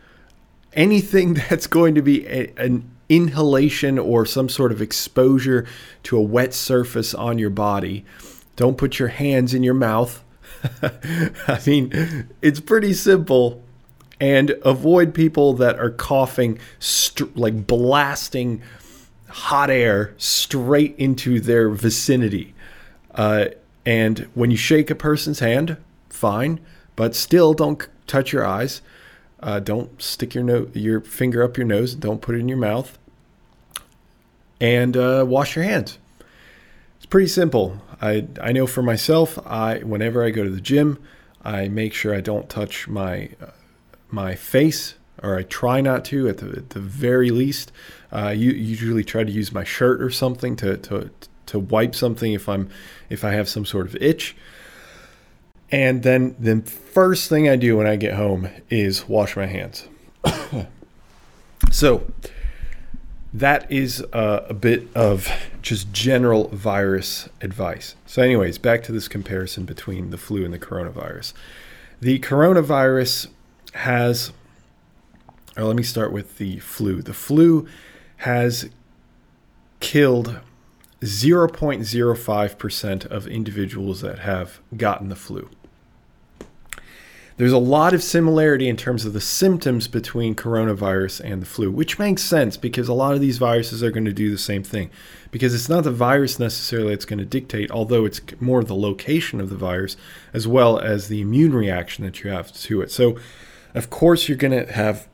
Anything 0.76 1.34
that's 1.50 1.66
going 1.66 1.96
to 1.96 2.02
be 2.02 2.26
a, 2.26 2.52
an 2.56 2.88
inhalation 3.08 3.98
or 3.98 4.26
some 4.26 4.48
sort 4.48 4.72
of 4.72 4.82
exposure 4.82 5.66
to 6.04 6.16
a 6.16 6.22
wet 6.22 6.54
surface 6.54 7.14
on 7.14 7.38
your 7.38 7.50
body. 7.50 8.04
Don't 8.56 8.78
put 8.78 8.98
your 8.98 9.08
hands 9.08 9.54
in 9.54 9.62
your 9.62 9.74
mouth. 9.74 10.22
I 10.82 11.60
mean, 11.66 12.28
it's 12.42 12.60
pretty 12.60 12.92
simple. 12.92 13.62
And 14.18 14.54
avoid 14.64 15.12
people 15.12 15.52
that 15.54 15.78
are 15.78 15.90
coughing, 15.90 16.58
st- 16.78 17.36
like 17.36 17.66
blasting 17.66 18.62
hot 19.28 19.68
air 19.68 20.14
straight 20.16 20.94
into 20.96 21.38
their 21.40 21.68
vicinity. 21.68 22.54
Uh, 23.14 23.46
and 23.84 24.20
when 24.34 24.50
you 24.50 24.56
shake 24.56 24.90
a 24.90 24.94
person's 24.94 25.40
hand, 25.40 25.76
fine, 26.08 26.60
but 26.96 27.14
still 27.14 27.52
don't 27.52 27.86
touch 28.06 28.32
your 28.32 28.46
eyes. 28.46 28.80
Uh, 29.40 29.60
don't 29.60 30.00
stick 30.00 30.34
your 30.34 30.44
no- 30.44 30.68
your 30.72 31.00
finger 31.00 31.42
up 31.42 31.56
your 31.56 31.66
nose. 31.66 31.94
Don't 31.94 32.20
put 32.22 32.34
it 32.34 32.38
in 32.38 32.48
your 32.48 32.58
mouth. 32.58 32.98
and 34.60 34.96
uh, 34.96 35.24
wash 35.28 35.54
your 35.56 35.64
hands. 35.64 35.98
It's 36.96 37.06
pretty 37.06 37.28
simple. 37.28 37.82
I, 38.00 38.26
I 38.40 38.52
know 38.52 38.66
for 38.66 38.82
myself, 38.82 39.38
I 39.46 39.78
whenever 39.78 40.24
I 40.24 40.30
go 40.30 40.44
to 40.44 40.50
the 40.50 40.60
gym, 40.60 40.98
I 41.44 41.68
make 41.68 41.92
sure 41.92 42.14
I 42.14 42.20
don't 42.20 42.48
touch 42.48 42.88
my 42.88 43.30
uh, 43.40 43.50
my 44.10 44.34
face, 44.34 44.94
or 45.22 45.36
I 45.36 45.42
try 45.42 45.80
not 45.80 46.04
to 46.06 46.28
at 46.28 46.38
the, 46.38 46.48
at 46.50 46.70
the 46.70 46.80
very 46.80 47.30
least. 47.30 47.72
Uh, 48.12 48.16
I 48.16 48.32
usually 48.32 49.04
try 49.04 49.24
to 49.24 49.30
use 49.32 49.52
my 49.52 49.64
shirt 49.64 50.00
or 50.00 50.10
something 50.10 50.56
to, 50.56 50.76
to 50.78 51.10
to 51.46 51.58
wipe 51.58 51.94
something 51.94 52.32
if 52.32 52.48
I'm 52.48 52.68
if 53.10 53.24
I 53.24 53.32
have 53.32 53.48
some 53.48 53.66
sort 53.66 53.86
of 53.86 53.96
itch. 53.96 54.34
And 55.70 56.02
then 56.02 56.36
the 56.38 56.62
first 56.62 57.28
thing 57.28 57.48
I 57.48 57.56
do 57.56 57.76
when 57.76 57.86
I 57.86 57.96
get 57.96 58.14
home 58.14 58.48
is 58.70 59.08
wash 59.08 59.36
my 59.36 59.46
hands. 59.46 59.88
so 61.70 62.06
that 63.34 63.70
is 63.70 64.00
uh, 64.12 64.46
a 64.48 64.54
bit 64.54 64.88
of 64.94 65.28
just 65.62 65.92
general 65.92 66.48
virus 66.48 67.28
advice. 67.40 67.96
So, 68.06 68.22
anyways, 68.22 68.58
back 68.58 68.82
to 68.84 68.92
this 68.92 69.08
comparison 69.08 69.64
between 69.64 70.10
the 70.10 70.18
flu 70.18 70.44
and 70.44 70.54
the 70.54 70.58
coronavirus. 70.58 71.32
The 72.00 72.18
coronavirus 72.20 73.28
has, 73.74 74.32
or 75.56 75.64
let 75.64 75.76
me 75.76 75.82
start 75.82 76.12
with 76.12 76.38
the 76.38 76.60
flu. 76.60 77.02
The 77.02 77.12
flu 77.12 77.66
has 78.18 78.70
killed 79.80 80.38
0.05% 81.02 83.06
of 83.06 83.26
individuals 83.26 84.00
that 84.00 84.20
have 84.20 84.60
gotten 84.76 85.08
the 85.08 85.16
flu. 85.16 85.50
There's 87.38 87.52
a 87.52 87.58
lot 87.58 87.92
of 87.92 88.02
similarity 88.02 88.66
in 88.66 88.78
terms 88.78 89.04
of 89.04 89.12
the 89.12 89.20
symptoms 89.20 89.88
between 89.88 90.34
coronavirus 90.34 91.20
and 91.20 91.42
the 91.42 91.46
flu, 91.46 91.70
which 91.70 91.98
makes 91.98 92.22
sense 92.22 92.56
because 92.56 92.88
a 92.88 92.94
lot 92.94 93.14
of 93.14 93.20
these 93.20 93.36
viruses 93.36 93.82
are 93.82 93.90
going 93.90 94.06
to 94.06 94.12
do 94.12 94.30
the 94.30 94.38
same 94.38 94.62
thing. 94.62 94.90
Because 95.30 95.54
it's 95.54 95.68
not 95.68 95.84
the 95.84 95.90
virus 95.90 96.38
necessarily 96.38 96.90
that's 96.90 97.04
going 97.04 97.18
to 97.18 97.26
dictate, 97.26 97.70
although 97.70 98.06
it's 98.06 98.22
more 98.40 98.64
the 98.64 98.74
location 98.74 99.38
of 99.38 99.50
the 99.50 99.56
virus 99.56 99.98
as 100.32 100.48
well 100.48 100.78
as 100.78 101.08
the 101.08 101.20
immune 101.20 101.52
reaction 101.52 102.06
that 102.06 102.24
you 102.24 102.30
have 102.30 102.52
to 102.54 102.80
it. 102.80 102.90
So, 102.90 103.18
of 103.74 103.90
course, 103.90 104.28
you're 104.28 104.38
going 104.38 104.66
to 104.66 104.72
have 104.72 105.06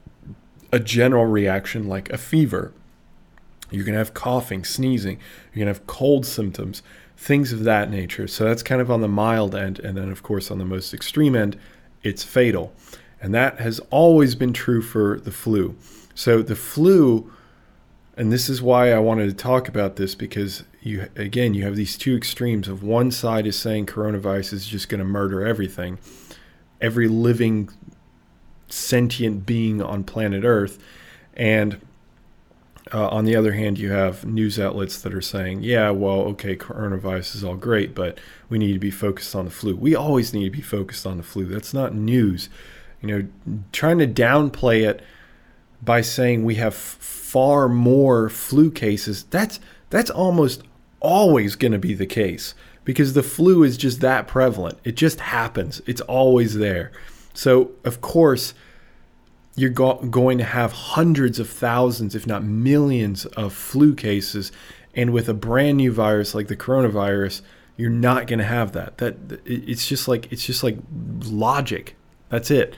a 0.70 0.78
general 0.78 1.26
reaction 1.26 1.88
like 1.88 2.08
a 2.10 2.18
fever. 2.18 2.72
You're 3.72 3.84
going 3.84 3.94
to 3.94 3.98
have 3.98 4.14
coughing, 4.14 4.64
sneezing. 4.64 5.18
You're 5.52 5.64
going 5.64 5.74
to 5.74 5.80
have 5.80 5.88
cold 5.88 6.24
symptoms, 6.24 6.84
things 7.16 7.52
of 7.52 7.64
that 7.64 7.90
nature. 7.90 8.28
So 8.28 8.44
that's 8.44 8.62
kind 8.62 8.80
of 8.80 8.92
on 8.92 9.00
the 9.00 9.08
mild 9.08 9.56
end. 9.56 9.80
And 9.80 9.96
then, 9.96 10.12
of 10.12 10.22
course, 10.22 10.52
on 10.52 10.58
the 10.58 10.64
most 10.64 10.94
extreme 10.94 11.34
end, 11.34 11.58
it's 12.02 12.22
fatal. 12.22 12.72
And 13.20 13.34
that 13.34 13.60
has 13.60 13.80
always 13.90 14.34
been 14.34 14.52
true 14.52 14.82
for 14.82 15.20
the 15.20 15.30
flu. 15.30 15.76
So 16.14 16.42
the 16.42 16.56
flu, 16.56 17.32
and 18.16 18.32
this 18.32 18.48
is 18.48 18.60
why 18.60 18.92
I 18.92 18.98
wanted 18.98 19.28
to 19.28 19.34
talk 19.34 19.68
about 19.68 19.96
this 19.96 20.14
because 20.14 20.64
you 20.82 21.08
again 21.14 21.54
you 21.54 21.62
have 21.62 21.76
these 21.76 21.96
two 21.96 22.16
extremes 22.16 22.66
of 22.66 22.82
one 22.82 23.12
side 23.12 23.46
is 23.46 23.56
saying 23.56 23.86
coronavirus 23.86 24.52
is 24.52 24.66
just 24.66 24.88
going 24.88 24.98
to 24.98 25.04
murder 25.04 25.46
everything, 25.46 25.98
every 26.80 27.06
living 27.06 27.70
sentient 28.68 29.46
being 29.46 29.80
on 29.80 30.02
planet 30.02 30.44
Earth, 30.44 30.82
and 31.34 31.80
uh, 32.92 33.08
on 33.08 33.24
the 33.24 33.36
other 33.36 33.52
hand, 33.52 33.78
you 33.78 33.90
have 33.92 34.24
news 34.24 34.58
outlets 34.58 35.00
that 35.02 35.14
are 35.14 35.22
saying, 35.22 35.62
yeah, 35.62 35.90
well, 35.90 36.20
okay, 36.20 36.56
coronavirus 36.56 37.36
is 37.36 37.44
all 37.44 37.56
great, 37.56 37.94
but 37.94 38.18
we 38.48 38.58
need 38.58 38.72
to 38.72 38.78
be 38.78 38.90
focused 38.90 39.36
on 39.36 39.44
the 39.44 39.50
flu. 39.50 39.76
We 39.76 39.94
always 39.94 40.34
need 40.34 40.44
to 40.44 40.50
be 40.50 40.62
focused 40.62 41.06
on 41.06 41.16
the 41.16 41.22
flu. 41.22 41.44
That's 41.46 41.72
not 41.72 41.94
news. 41.94 42.48
You 43.00 43.08
know, 43.08 43.62
trying 43.72 43.98
to 43.98 44.06
downplay 44.06 44.88
it 44.88 45.02
by 45.82 46.00
saying 46.00 46.44
we 46.44 46.56
have 46.56 46.74
far 46.74 47.68
more 47.68 48.28
flu 48.28 48.70
cases, 48.70 49.24
that's 49.24 49.58
that's 49.90 50.10
almost 50.10 50.62
always 51.00 51.56
going 51.56 51.72
to 51.72 51.78
be 51.78 51.94
the 51.94 52.06
case 52.06 52.54
because 52.84 53.14
the 53.14 53.22
flu 53.22 53.62
is 53.62 53.76
just 53.76 54.00
that 54.00 54.28
prevalent. 54.28 54.78
It 54.84 54.96
just 54.96 55.20
happens. 55.20 55.82
It's 55.86 56.00
always 56.02 56.54
there. 56.54 56.92
So, 57.34 57.72
of 57.84 58.00
course, 58.00 58.54
you're 59.54 59.70
go- 59.70 59.96
going 59.96 60.38
to 60.38 60.44
have 60.44 60.72
hundreds 60.72 61.38
of 61.38 61.48
thousands, 61.48 62.14
if 62.14 62.26
not 62.26 62.42
millions, 62.42 63.26
of 63.26 63.52
flu 63.52 63.94
cases. 63.94 64.52
And 64.94 65.12
with 65.12 65.28
a 65.28 65.34
brand 65.34 65.78
new 65.78 65.92
virus 65.92 66.34
like 66.34 66.48
the 66.48 66.56
coronavirus, 66.56 67.42
you're 67.76 67.90
not 67.90 68.26
going 68.26 68.38
to 68.38 68.44
have 68.44 68.72
that. 68.72 68.98
That 68.98 69.40
it's 69.44 69.86
just 69.86 70.08
like 70.08 70.30
it's 70.32 70.44
just 70.44 70.62
like 70.62 70.78
logic. 71.24 71.96
That's 72.28 72.50
it. 72.50 72.74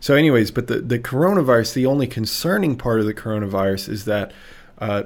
So, 0.00 0.14
anyways, 0.14 0.50
but 0.50 0.66
the 0.66 0.80
the 0.80 0.98
coronavirus, 0.98 1.74
the 1.74 1.86
only 1.86 2.06
concerning 2.06 2.76
part 2.76 3.00
of 3.00 3.06
the 3.06 3.14
coronavirus 3.14 3.88
is 3.88 4.04
that 4.06 4.32
uh, 4.78 5.04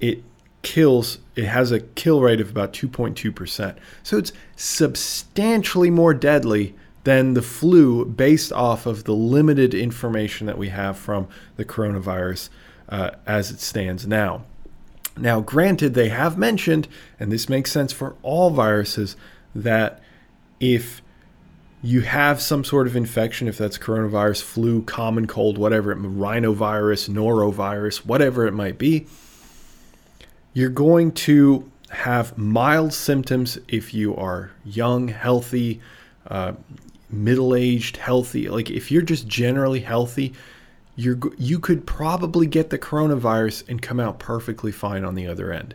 it 0.00 0.22
kills. 0.62 1.18
It 1.36 1.46
has 1.46 1.72
a 1.72 1.80
kill 1.80 2.20
rate 2.20 2.40
of 2.40 2.50
about 2.50 2.72
2.2 2.72 3.34
percent. 3.34 3.78
So 4.02 4.16
it's 4.16 4.32
substantially 4.56 5.90
more 5.90 6.14
deadly 6.14 6.74
than 7.04 7.34
the 7.34 7.42
flu 7.42 8.04
based 8.04 8.52
off 8.52 8.86
of 8.86 9.04
the 9.04 9.14
limited 9.14 9.74
information 9.74 10.46
that 10.46 10.58
we 10.58 10.68
have 10.68 10.98
from 10.98 11.28
the 11.56 11.64
coronavirus 11.64 12.50
uh, 12.88 13.10
as 13.26 13.50
it 13.50 13.60
stands 13.60 14.06
now. 14.06 14.44
Now, 15.16 15.40
granted, 15.40 15.94
they 15.94 16.08
have 16.08 16.38
mentioned, 16.38 16.88
and 17.18 17.32
this 17.32 17.48
makes 17.48 17.72
sense 17.72 17.92
for 17.92 18.16
all 18.22 18.50
viruses, 18.50 19.16
that 19.54 20.00
if 20.60 21.02
you 21.82 22.02
have 22.02 22.40
some 22.40 22.62
sort 22.62 22.86
of 22.86 22.94
infection, 22.94 23.48
if 23.48 23.56
that's 23.56 23.78
coronavirus, 23.78 24.42
flu, 24.42 24.82
common 24.82 25.26
cold, 25.26 25.56
whatever, 25.56 25.94
rhinovirus, 25.94 27.08
norovirus, 27.08 27.98
whatever 27.98 28.46
it 28.46 28.52
might 28.52 28.78
be, 28.78 29.06
you're 30.52 30.68
going 30.68 31.12
to 31.12 31.70
have 31.90 32.36
mild 32.36 32.92
symptoms 32.92 33.58
if 33.68 33.94
you 33.94 34.14
are 34.16 34.50
young, 34.64 35.08
healthy, 35.08 35.80
uh, 36.26 36.52
middle-aged, 37.12 37.96
healthy, 37.96 38.48
like 38.48 38.70
if 38.70 38.90
you're 38.90 39.02
just 39.02 39.26
generally 39.26 39.80
healthy, 39.80 40.32
you're 40.96 41.18
you 41.38 41.58
could 41.58 41.86
probably 41.86 42.46
get 42.46 42.70
the 42.70 42.78
coronavirus 42.78 43.68
and 43.68 43.80
come 43.80 44.00
out 44.00 44.18
perfectly 44.18 44.72
fine 44.72 45.04
on 45.04 45.14
the 45.14 45.26
other 45.26 45.52
end. 45.52 45.74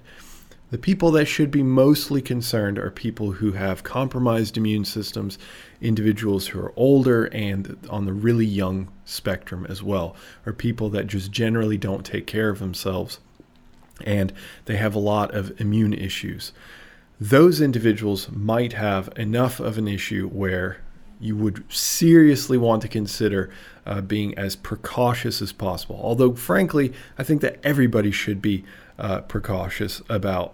The 0.71 0.77
people 0.77 1.11
that 1.11 1.25
should 1.25 1.51
be 1.51 1.63
mostly 1.63 2.21
concerned 2.21 2.77
are 2.79 2.91
people 2.91 3.31
who 3.31 3.53
have 3.53 3.83
compromised 3.83 4.57
immune 4.57 4.83
systems, 4.83 5.37
individuals 5.79 6.47
who 6.47 6.59
are 6.59 6.73
older 6.75 7.25
and 7.25 7.77
on 7.89 8.05
the 8.05 8.13
really 8.13 8.45
young 8.45 8.89
spectrum 9.05 9.65
as 9.69 9.83
well, 9.83 10.15
or 10.45 10.53
people 10.53 10.89
that 10.89 11.07
just 11.07 11.31
generally 11.31 11.77
don't 11.77 12.05
take 12.05 12.27
care 12.27 12.49
of 12.49 12.59
themselves 12.59 13.19
and 14.03 14.33
they 14.65 14.75
have 14.75 14.95
a 14.95 14.99
lot 14.99 15.33
of 15.33 15.59
immune 15.61 15.93
issues. 15.93 16.51
Those 17.19 17.61
individuals 17.61 18.29
might 18.31 18.73
have 18.73 19.09
enough 19.15 19.59
of 19.59 19.77
an 19.77 19.87
issue 19.87 20.27
where 20.27 20.77
you 21.19 21.35
would 21.35 21.63
seriously 21.71 22.57
want 22.57 22.81
to 22.81 22.87
consider 22.87 23.49
uh, 23.85 24.01
being 24.01 24.37
as 24.37 24.55
precautious 24.55 25.41
as 25.41 25.51
possible. 25.51 25.99
Although, 26.01 26.33
frankly, 26.33 26.93
I 27.17 27.23
think 27.23 27.41
that 27.41 27.59
everybody 27.63 28.11
should 28.11 28.41
be 28.41 28.63
uh, 28.97 29.21
precautious 29.21 30.01
about, 30.09 30.53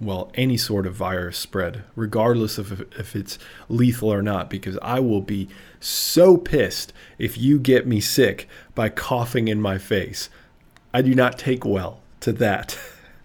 well, 0.00 0.30
any 0.34 0.56
sort 0.56 0.86
of 0.86 0.94
virus 0.94 1.38
spread, 1.38 1.84
regardless 1.96 2.58
of 2.58 2.72
if, 2.72 2.98
if 2.98 3.16
it's 3.16 3.38
lethal 3.68 4.12
or 4.12 4.22
not, 4.22 4.50
because 4.50 4.78
I 4.82 5.00
will 5.00 5.20
be 5.20 5.48
so 5.80 6.36
pissed 6.36 6.92
if 7.18 7.38
you 7.38 7.58
get 7.58 7.86
me 7.86 8.00
sick 8.00 8.48
by 8.74 8.88
coughing 8.88 9.48
in 9.48 9.60
my 9.60 9.78
face. 9.78 10.30
I 10.92 11.02
do 11.02 11.14
not 11.14 11.38
take 11.38 11.64
well 11.64 12.00
to 12.20 12.32
that. 12.32 12.78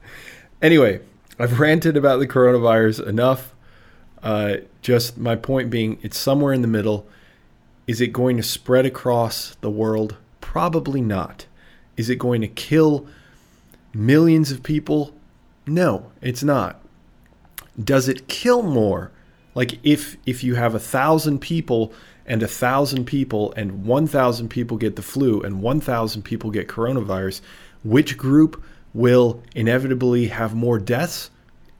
anyway, 0.61 1.01
I've 1.39 1.59
ranted 1.59 1.97
about 1.97 2.19
the 2.19 2.27
coronavirus 2.27 3.07
enough. 3.07 3.52
Uh, 4.23 4.57
just 4.81 5.17
my 5.17 5.35
point 5.35 5.69
being, 5.69 5.99
it's 6.01 6.17
somewhere 6.17 6.53
in 6.53 6.61
the 6.61 6.67
middle. 6.67 7.05
Is 7.85 7.99
it 7.99 8.07
going 8.07 8.37
to 8.37 8.43
spread 8.43 8.85
across 8.85 9.55
the 9.61 9.69
world? 9.69 10.15
Probably 10.39 11.01
not. 11.01 11.45
Is 11.97 12.09
it 12.09 12.15
going 12.15 12.41
to 12.41 12.47
kill 12.47 13.05
millions 13.93 14.51
of 14.51 14.63
people? 14.63 15.13
No, 15.67 16.11
it's 16.21 16.43
not. 16.43 16.81
Does 17.81 18.07
it 18.07 18.27
kill 18.27 18.63
more? 18.63 19.11
Like 19.55 19.79
if 19.83 20.17
if 20.25 20.43
you 20.43 20.55
have 20.55 20.73
a 20.73 20.79
thousand 20.79 21.39
people 21.39 21.93
and 22.25 22.41
a 22.41 22.47
thousand 22.47 23.05
people 23.05 23.53
and 23.55 23.85
one 23.85 24.07
thousand 24.07 24.49
people 24.49 24.77
get 24.77 24.95
the 24.95 25.01
flu 25.01 25.41
and 25.41 25.61
one 25.61 25.81
thousand 25.81 26.23
people 26.23 26.49
get 26.49 26.67
coronavirus, 26.67 27.41
which 27.83 28.17
group 28.17 28.63
will 28.93 29.43
inevitably 29.55 30.27
have 30.27 30.55
more 30.55 30.79
deaths? 30.79 31.29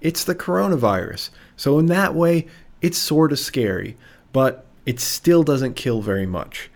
It's 0.01 0.25
the 0.25 0.35
coronavirus. 0.35 1.29
So, 1.55 1.79
in 1.79 1.87
that 1.87 2.15
way, 2.15 2.47
it's 2.81 2.97
sort 2.97 3.31
of 3.31 3.39
scary, 3.39 3.97
but 4.31 4.65
it 4.85 4.99
still 4.99 5.43
doesn't 5.43 5.75
kill 5.75 6.01
very 6.01 6.25
much. 6.25 6.69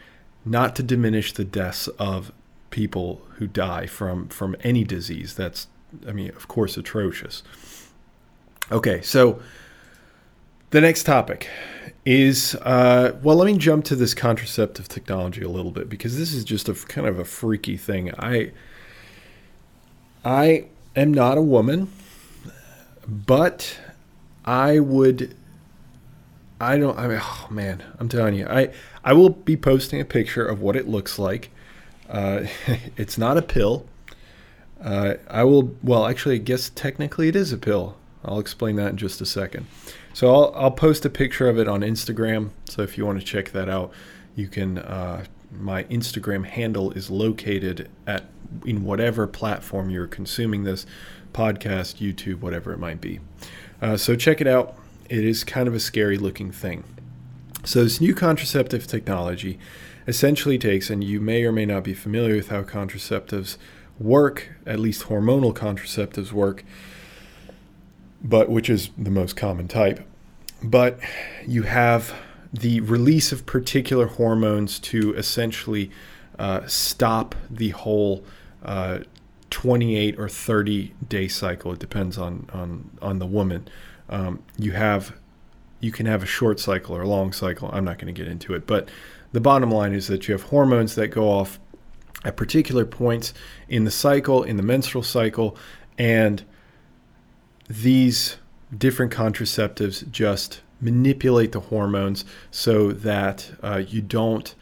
Not 0.46 0.76
to 0.78 0.84
diminish 0.84 1.34
the 1.34 1.44
deaths 1.44 1.88
of 2.00 2.32
people 2.70 3.22
who 3.36 3.48
die 3.48 3.86
from, 3.86 4.30
from 4.30 4.56
any 4.62 4.84
disease. 4.84 5.34
That's, 5.36 5.68
I 6.08 6.14
mean, 6.14 6.30
of 6.30 6.48
course, 6.48 6.78
atrocious. 6.78 7.44
Okay, 8.72 9.02
so 9.02 9.42
the 10.70 10.82
next 10.82 11.04
topic 11.04 11.50
is 12.06 12.56
uh, 12.62 13.18
well, 13.22 13.36
let 13.36 13.46
me 13.46 13.58
jump 13.58 13.86
to 13.86 13.96
this 13.96 14.14
contraceptive 14.14 14.88
technology 14.88 15.42
a 15.42 15.50
little 15.50 15.72
bit 15.72 15.90
because 15.90 16.18
this 16.18 16.34
is 16.34 16.44
just 16.44 16.70
a 16.70 16.74
kind 16.74 17.08
of 17.08 17.20
a 17.20 17.26
freaky 17.26 17.78
thing. 17.78 18.14
I 18.18 18.52
I 20.24 20.68
am 20.96 21.14
not 21.14 21.38
a 21.38 21.42
woman, 21.42 21.92
but 23.08 23.80
I 24.48 24.80
would. 24.80 25.36
I 26.60 26.78
don't. 26.78 26.98
I 26.98 27.08
mean, 27.08 27.20
oh 27.22 27.48
man, 27.52 27.84
I'm 28.00 28.08
telling 28.08 28.34
you, 28.34 28.48
I 28.48 28.72
I 29.04 29.12
will 29.12 29.30
be 29.30 29.58
posting 29.58 30.00
a 30.00 30.06
picture 30.06 30.46
of 30.46 30.62
what 30.62 30.78
it 30.78 30.88
looks 30.88 31.20
like. 31.20 31.52
Uh, 32.10 32.46
it's 32.98 33.18
not 33.18 33.38
a 33.38 33.42
pill. 33.42 33.86
Uh, 34.82 35.16
I 35.30 35.44
will. 35.44 35.76
Well, 35.84 36.08
actually, 36.08 36.36
I 36.36 36.40
guess 36.40 36.70
technically 36.70 37.28
it 37.28 37.36
is 37.36 37.52
a 37.52 37.58
pill. 37.58 37.98
I'll 38.24 38.40
explain 38.40 38.78
that 38.78 38.92
in 38.92 38.98
just 38.98 39.20
a 39.20 39.26
second. 39.26 39.68
So 40.14 40.34
I'll 40.34 40.54
I'll 40.56 40.72
post 40.72 41.04
a 41.04 41.10
picture 41.10 41.50
of 41.50 41.60
it 41.60 41.68
on 41.68 41.82
Instagram. 41.82 42.52
So 42.70 42.82
if 42.84 42.98
you 42.98 43.06
want 43.06 43.20
to 43.20 43.26
check 43.26 43.52
that 43.52 43.68
out, 43.68 43.92
you 44.36 44.48
can. 44.48 44.78
Uh, 44.78 45.26
my 45.52 45.84
Instagram 45.86 46.46
handle 46.46 46.92
is 46.92 47.10
located 47.10 47.90
at 48.06 48.26
in 48.66 48.86
whatever 48.86 49.28
platform 49.28 49.90
you're 49.90 50.08
consuming 50.08 50.64
this 50.64 50.86
podcast, 51.34 51.98
YouTube, 51.98 52.40
whatever 52.40 52.72
it 52.72 52.80
might 52.80 53.02
be. 53.02 53.20
Uh, 53.82 53.98
so 53.98 54.16
check 54.16 54.42
it 54.42 54.48
out. 54.48 54.76
It 55.10 55.24
is 55.24 55.44
kind 55.44 55.68
of 55.68 55.76
a 55.76 55.80
scary 55.80 56.18
looking 56.18 56.52
thing. 56.52 56.84
So 57.64 57.84
this 57.84 58.00
new 58.02 58.16
contraceptive 58.16 58.88
technology 58.88 59.60
essentially 60.08 60.58
takes, 60.58 60.90
and 60.90 61.04
you 61.04 61.20
may 61.20 61.44
or 61.44 61.52
may 61.52 61.66
not 61.66 61.84
be 61.84 61.94
familiar 61.94 62.36
with 62.36 62.50
how 62.50 62.64
contraceptives 62.64 63.58
work, 64.00 64.50
at 64.66 64.80
least 64.80 65.04
hormonal 65.04 65.54
contraceptives 65.54 66.32
work, 66.32 66.64
but 68.24 68.50
which 68.50 68.70
is 68.70 68.90
the 68.98 69.12
most 69.12 69.36
common 69.36 69.68
type. 69.68 70.06
But 70.64 71.00
you 71.46 71.64
have 71.64 72.14
the 72.54 72.80
release 72.82 73.32
of 73.32 73.46
particular 73.46 74.08
hormones 74.08 74.80
to 74.80 75.14
essentially 75.16 75.92
uh, 76.40 76.66
stop 76.68 77.36
the 77.50 77.70
whole 77.70 78.24
uh, 78.64 79.00
28 79.50 80.20
or 80.20 80.30
30 80.30 80.94
day 81.08 81.28
cycle. 81.28 81.74
It 81.74 81.80
depends 81.80 82.18
on 82.18 82.50
on 82.54 82.90
on 83.02 83.20
the 83.20 83.26
woman. 83.26 83.68
Um, 84.10 84.44
you 84.58 84.72
have 84.74 85.14
you 85.80 85.92
can 85.92 86.06
have 86.06 86.24
a 86.24 86.28
short 86.28 86.60
cycle 86.60 86.96
or 86.96 87.02
a 87.02 87.08
long 87.08 87.32
cycle. 87.34 87.70
I'm 87.72 87.86
not 87.86 87.98
going 87.98 88.14
to 88.14 88.20
get 88.20 88.30
into 88.30 88.54
it, 88.54 88.66
but 88.66 88.90
the 89.32 89.42
bottom 89.42 89.72
line 89.72 89.94
is 89.94 90.08
that 90.08 90.28
you 90.28 90.32
have 90.34 90.44
hormones 90.44 90.96
that 90.96 91.10
go 91.10 91.30
off 91.30 91.60
at 92.24 92.36
particular 92.36 92.86
points 92.86 93.34
in 93.70 93.84
the 93.84 93.92
cycle, 93.92 94.44
in 94.44 94.58
the 94.58 94.64
menstrual 94.64 95.04
cycle, 95.04 95.56
and 95.98 96.44
these 97.70 98.38
different 98.76 99.12
contraceptives 99.12 100.10
just 100.12 100.62
manipulate 100.82 101.52
the 101.52 101.60
hormones 101.60 102.26
so 102.52 102.92
that 102.92 103.52
uh, 103.64 103.78
you 103.78 104.02
don't. 104.02 104.56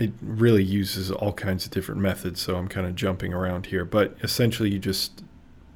It 0.00 0.12
really 0.22 0.64
uses 0.64 1.10
all 1.10 1.32
kinds 1.32 1.66
of 1.66 1.70
different 1.70 2.00
methods, 2.00 2.40
so 2.40 2.56
I'm 2.56 2.68
kind 2.68 2.86
of 2.86 2.94
jumping 2.94 3.34
around 3.34 3.66
here. 3.66 3.84
But 3.84 4.16
essentially, 4.22 4.70
you 4.70 4.78
just 4.78 5.22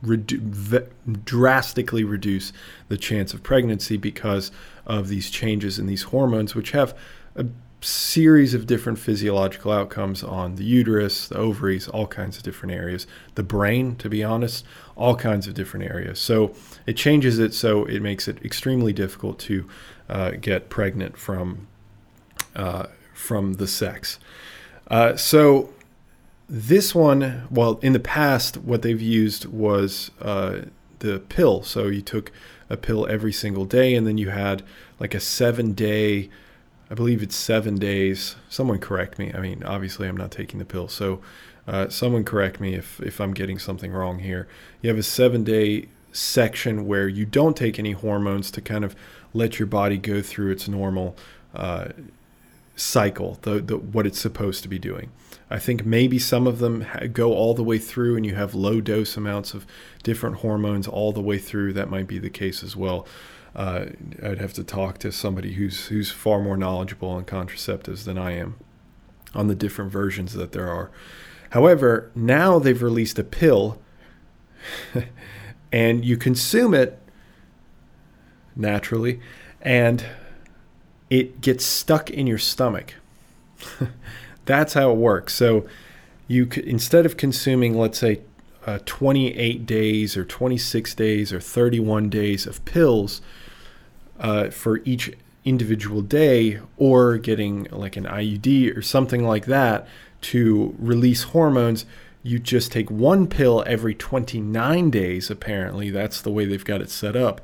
redu- 0.04 0.40
v- 0.40 1.14
drastically 1.24 2.04
reduce 2.04 2.52
the 2.88 2.96
chance 2.96 3.34
of 3.34 3.42
pregnancy 3.42 3.96
because 3.96 4.50
of 4.86 5.08
these 5.08 5.30
changes 5.30 5.78
in 5.78 5.86
these 5.86 6.04
hormones, 6.04 6.54
which 6.54 6.70
have 6.70 6.96
a 7.36 7.46
series 7.80 8.54
of 8.54 8.66
different 8.66 8.98
physiological 8.98 9.70
outcomes 9.70 10.24
on 10.24 10.54
the 10.56 10.64
uterus, 10.64 11.28
the 11.28 11.36
ovaries, 11.36 11.86
all 11.88 12.06
kinds 12.06 12.38
of 12.38 12.42
different 12.42 12.74
areas, 12.74 13.06
the 13.34 13.42
brain, 13.42 13.94
to 13.96 14.08
be 14.08 14.24
honest, 14.24 14.64
all 14.96 15.14
kinds 15.14 15.46
of 15.46 15.52
different 15.52 15.84
areas. 15.84 16.18
So 16.18 16.54
it 16.86 16.96
changes 16.96 17.38
it 17.38 17.52
so 17.52 17.84
it 17.84 18.00
makes 18.00 18.26
it 18.26 18.42
extremely 18.42 18.94
difficult 18.94 19.38
to 19.40 19.68
uh, 20.08 20.30
get 20.40 20.70
pregnant 20.70 21.18
from 21.18 21.66
uh, 22.56 22.86
from 23.14 23.54
the 23.54 23.66
sex. 23.66 24.18
Uh, 24.88 25.16
so 25.16 25.70
this 26.48 26.94
one, 26.94 27.46
well, 27.50 27.78
in 27.80 27.94
the 27.94 28.00
past, 28.00 28.58
what 28.58 28.82
they've 28.82 29.00
used 29.00 29.46
was 29.46 30.10
uh, 30.20 30.62
the 30.98 31.20
pill. 31.20 31.62
So 31.62 31.86
you 31.86 32.02
took 32.02 32.30
a 32.68 32.76
pill 32.76 33.06
every 33.06 33.32
single 33.32 33.64
day, 33.64 33.94
and 33.94 34.06
then 34.06 34.18
you 34.18 34.28
had 34.28 34.62
like 35.00 35.14
a 35.14 35.20
seven 35.20 35.72
day 35.72 36.28
I 36.90 36.94
believe 36.94 37.22
it's 37.22 37.36
seven 37.36 37.76
days. 37.76 38.36
Someone 38.48 38.78
correct 38.78 39.18
me. 39.18 39.32
I 39.34 39.40
mean, 39.40 39.62
obviously, 39.64 40.06
I'm 40.06 40.16
not 40.16 40.30
taking 40.30 40.58
the 40.58 40.64
pill, 40.64 40.88
so 40.88 41.20
uh, 41.66 41.88
someone 41.88 42.24
correct 42.24 42.60
me 42.60 42.74
if 42.74 43.00
if 43.00 43.20
I'm 43.20 43.32
getting 43.32 43.58
something 43.58 43.92
wrong 43.92 44.18
here. 44.18 44.46
You 44.82 44.90
have 44.90 44.98
a 44.98 45.02
seven 45.02 45.44
day 45.44 45.88
section 46.12 46.86
where 46.86 47.08
you 47.08 47.24
don't 47.24 47.56
take 47.56 47.78
any 47.78 47.92
hormones 47.92 48.50
to 48.52 48.60
kind 48.60 48.84
of 48.84 48.94
let 49.32 49.58
your 49.58 49.66
body 49.66 49.98
go 49.98 50.22
through 50.22 50.52
its 50.52 50.68
normal 50.68 51.16
uh, 51.54 51.88
cycle, 52.76 53.38
the, 53.42 53.60
the 53.60 53.76
what 53.76 54.06
it's 54.06 54.20
supposed 54.20 54.62
to 54.62 54.68
be 54.68 54.78
doing. 54.78 55.10
I 55.50 55.58
think 55.58 55.84
maybe 55.84 56.18
some 56.18 56.46
of 56.46 56.58
them 56.58 56.86
go 57.12 57.34
all 57.34 57.54
the 57.54 57.62
way 57.62 57.78
through, 57.78 58.16
and 58.16 58.24
you 58.26 58.34
have 58.34 58.54
low 58.54 58.80
dose 58.80 59.16
amounts 59.16 59.54
of 59.54 59.66
different 60.02 60.36
hormones 60.36 60.88
all 60.88 61.12
the 61.12 61.20
way 61.20 61.38
through. 61.38 61.74
That 61.74 61.90
might 61.90 62.06
be 62.06 62.18
the 62.18 62.30
case 62.30 62.62
as 62.62 62.74
well 62.74 63.06
uh, 63.54 63.86
I'd 64.22 64.38
have 64.38 64.52
to 64.54 64.64
talk 64.64 64.98
to 64.98 65.12
somebody 65.12 65.54
who's 65.54 65.86
who's 65.86 66.10
far 66.10 66.40
more 66.40 66.56
knowledgeable 66.56 67.08
on 67.08 67.24
contraceptives 67.24 68.04
than 68.04 68.18
I 68.18 68.32
am 68.32 68.56
on 69.34 69.48
the 69.48 69.54
different 69.54 69.92
versions 69.92 70.32
that 70.34 70.52
there 70.52 70.68
are. 70.68 70.90
However, 71.50 72.10
now 72.14 72.58
they've 72.58 72.82
released 72.82 73.18
a 73.18 73.24
pill 73.24 73.80
and 75.72 76.04
you 76.04 76.16
consume 76.16 76.74
it 76.74 76.98
naturally 78.56 79.20
and 79.60 80.04
it 81.14 81.40
gets 81.40 81.64
stuck 81.64 82.10
in 82.10 82.26
your 82.26 82.38
stomach. 82.38 82.94
That's 84.44 84.74
how 84.74 84.90
it 84.90 84.96
works. 84.96 85.34
So 85.34 85.66
you 86.26 86.48
instead 86.64 87.06
of 87.06 87.16
consuming 87.16 87.78
let's 87.78 87.98
say 87.98 88.20
uh, 88.66 88.78
28 88.84 89.64
days 89.64 90.16
or 90.16 90.24
26 90.24 90.94
days 90.94 91.32
or 91.32 91.40
31 91.40 92.08
days 92.08 92.46
of 92.46 92.64
pills, 92.64 93.20
uh, 94.18 94.50
for 94.50 94.80
each 94.84 95.12
individual 95.44 96.00
day 96.00 96.58
or 96.76 97.18
getting 97.18 97.64
like 97.70 97.96
an 97.96 98.04
IUD 98.04 98.76
or 98.76 98.82
something 98.82 99.24
like 99.24 99.46
that 99.46 99.86
to 100.22 100.74
release 100.78 101.24
hormones. 101.24 101.84
You 102.22 102.38
just 102.38 102.72
take 102.72 102.90
one 102.90 103.26
pill 103.26 103.62
every 103.66 103.94
29 103.94 104.90
days, 104.90 105.30
apparently. 105.30 105.90
That's 105.90 106.22
the 106.22 106.30
way 106.30 106.46
they've 106.46 106.64
got 106.64 106.80
it 106.80 106.88
set 106.88 107.14
up. 107.14 107.42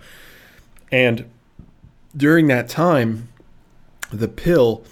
And 0.90 1.30
during 2.16 2.46
that 2.48 2.68
time, 2.68 3.28
the 4.10 4.28
pill, 4.28 4.84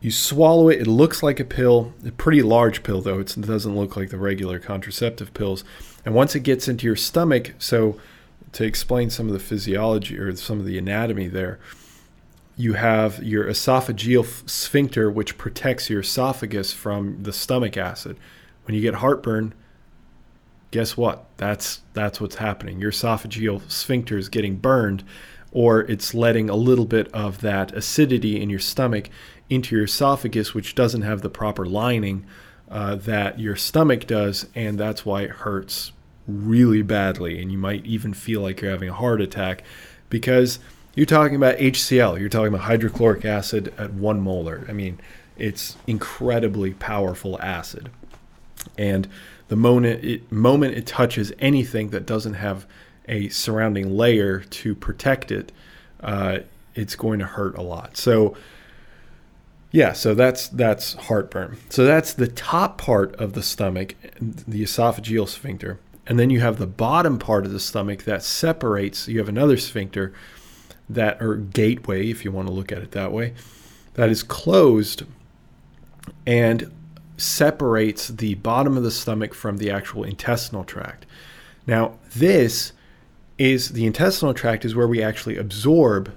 you 0.00 0.10
swallow 0.10 0.68
it. 0.68 0.80
It 0.80 0.86
looks 0.86 1.22
like 1.22 1.40
a 1.40 1.44
pill, 1.44 1.92
a 2.06 2.10
pretty 2.12 2.42
large 2.42 2.82
pill, 2.82 3.02
though. 3.02 3.20
It 3.20 3.34
doesn't 3.38 3.76
look 3.76 3.96
like 3.96 4.10
the 4.10 4.18
regular 4.18 4.58
contraceptive 4.58 5.34
pills. 5.34 5.64
And 6.04 6.14
once 6.14 6.34
it 6.34 6.40
gets 6.40 6.68
into 6.68 6.86
your 6.86 6.96
stomach, 6.96 7.54
so 7.58 8.00
to 8.52 8.64
explain 8.64 9.10
some 9.10 9.26
of 9.26 9.32
the 9.32 9.38
physiology 9.38 10.18
or 10.18 10.34
some 10.36 10.58
of 10.58 10.66
the 10.66 10.78
anatomy 10.78 11.28
there, 11.28 11.58
you 12.56 12.74
have 12.74 13.22
your 13.22 13.44
esophageal 13.46 14.48
sphincter, 14.48 15.10
which 15.10 15.38
protects 15.38 15.88
your 15.88 16.00
esophagus 16.00 16.72
from 16.72 17.22
the 17.22 17.32
stomach 17.32 17.76
acid. 17.76 18.18
When 18.64 18.74
you 18.74 18.82
get 18.82 18.94
heartburn, 18.94 19.54
guess 20.70 20.96
what? 20.96 21.24
That's 21.36 21.80
that's 21.94 22.20
what's 22.20 22.36
happening. 22.36 22.78
Your 22.78 22.92
esophageal 22.92 23.70
sphincter 23.70 24.18
is 24.18 24.28
getting 24.28 24.56
burned, 24.56 25.04
or 25.52 25.80
it's 25.82 26.14
letting 26.14 26.48
a 26.48 26.56
little 26.56 26.84
bit 26.84 27.08
of 27.12 27.40
that 27.40 27.72
acidity 27.72 28.40
in 28.40 28.50
your 28.50 28.60
stomach 28.60 29.10
into 29.48 29.74
your 29.74 29.84
esophagus, 29.84 30.54
which 30.54 30.74
doesn't 30.74 31.02
have 31.02 31.22
the 31.22 31.28
proper 31.28 31.66
lining 31.66 32.24
uh, 32.70 32.94
that 32.94 33.40
your 33.40 33.56
stomach 33.56 34.06
does, 34.06 34.46
and 34.54 34.78
that's 34.78 35.04
why 35.04 35.22
it 35.22 35.30
hurts 35.30 35.92
really 36.28 36.82
badly, 36.82 37.42
and 37.42 37.50
you 37.50 37.58
might 37.58 37.84
even 37.84 38.14
feel 38.14 38.40
like 38.40 38.60
you're 38.60 38.70
having 38.70 38.88
a 38.88 38.94
heart 38.94 39.20
attack 39.20 39.64
because 40.08 40.60
you're 40.94 41.06
talking 41.06 41.34
about 41.34 41.56
HCl, 41.56 42.18
you're 42.20 42.28
talking 42.28 42.48
about 42.48 42.62
hydrochloric 42.62 43.24
acid 43.24 43.72
at 43.76 43.92
one 43.92 44.20
molar. 44.20 44.64
I 44.68 44.72
mean, 44.72 45.00
it's 45.36 45.76
incredibly 45.86 46.74
powerful 46.74 47.40
acid. 47.40 47.90
And 48.78 49.08
the 49.48 49.56
moment 49.56 50.04
it, 50.04 50.30
moment 50.30 50.76
it 50.76 50.86
touches 50.86 51.32
anything 51.38 51.90
that 51.90 52.06
doesn't 52.06 52.34
have 52.34 52.66
a 53.10 53.28
surrounding 53.28 53.96
layer 53.96 54.40
to 54.40 54.74
protect 54.74 55.30
it, 55.30 55.52
uh, 56.00 56.38
it's 56.74 56.94
going 56.94 57.18
to 57.18 57.26
hurt 57.26 57.58
a 57.58 57.62
lot. 57.62 57.96
So, 57.96 58.36
yeah, 59.72 59.92
so 59.92 60.14
that's 60.14 60.48
that's 60.48 60.94
heartburn. 60.94 61.58
So 61.68 61.84
that's 61.84 62.14
the 62.14 62.28
top 62.28 62.78
part 62.78 63.14
of 63.16 63.34
the 63.34 63.42
stomach, 63.42 63.94
the 64.20 64.62
esophageal 64.62 65.28
sphincter. 65.28 65.78
And 66.06 66.18
then 66.18 66.30
you 66.30 66.40
have 66.40 66.58
the 66.58 66.66
bottom 66.66 67.18
part 67.18 67.44
of 67.44 67.52
the 67.52 67.60
stomach 67.60 68.04
that 68.04 68.22
separates. 68.22 69.06
You 69.06 69.18
have 69.18 69.28
another 69.28 69.56
sphincter 69.56 70.12
that, 70.88 71.22
or 71.22 71.36
gateway, 71.36 72.10
if 72.10 72.24
you 72.24 72.32
want 72.32 72.48
to 72.48 72.54
look 72.54 72.72
at 72.72 72.78
it 72.78 72.92
that 72.92 73.12
way, 73.12 73.34
that 73.94 74.08
is 74.08 74.22
closed 74.22 75.04
and 76.26 76.72
separates 77.16 78.08
the 78.08 78.34
bottom 78.36 78.76
of 78.76 78.82
the 78.82 78.90
stomach 78.90 79.34
from 79.34 79.58
the 79.58 79.70
actual 79.70 80.02
intestinal 80.02 80.64
tract. 80.64 81.06
Now, 81.66 81.98
this 82.16 82.72
is 83.40 83.70
the 83.70 83.86
intestinal 83.86 84.34
tract 84.34 84.66
is 84.66 84.74
where 84.74 84.86
we 84.86 85.02
actually 85.02 85.38
absorb 85.38 86.12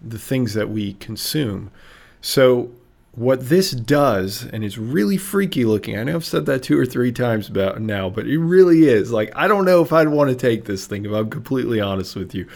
the 0.00 0.18
things 0.18 0.54
that 0.54 0.70
we 0.70 0.94
consume. 0.94 1.72
So 2.20 2.70
what 3.10 3.48
this 3.48 3.72
does, 3.72 4.44
and 4.44 4.64
it's 4.64 4.78
really 4.78 5.16
freaky 5.16 5.64
looking. 5.64 5.98
I 5.98 6.04
know 6.04 6.14
I've 6.14 6.24
said 6.24 6.46
that 6.46 6.62
two 6.62 6.78
or 6.78 6.86
three 6.86 7.10
times 7.10 7.48
about 7.48 7.80
now, 7.80 8.08
but 8.08 8.28
it 8.28 8.38
really 8.38 8.84
is. 8.84 9.10
Like, 9.10 9.32
I 9.34 9.48
don't 9.48 9.64
know 9.64 9.82
if 9.82 9.92
I'd 9.92 10.06
want 10.06 10.30
to 10.30 10.36
take 10.36 10.66
this 10.66 10.86
thing, 10.86 11.04
if 11.04 11.10
I'm 11.10 11.28
completely 11.28 11.80
honest 11.80 12.14
with 12.14 12.32
you. 12.32 12.46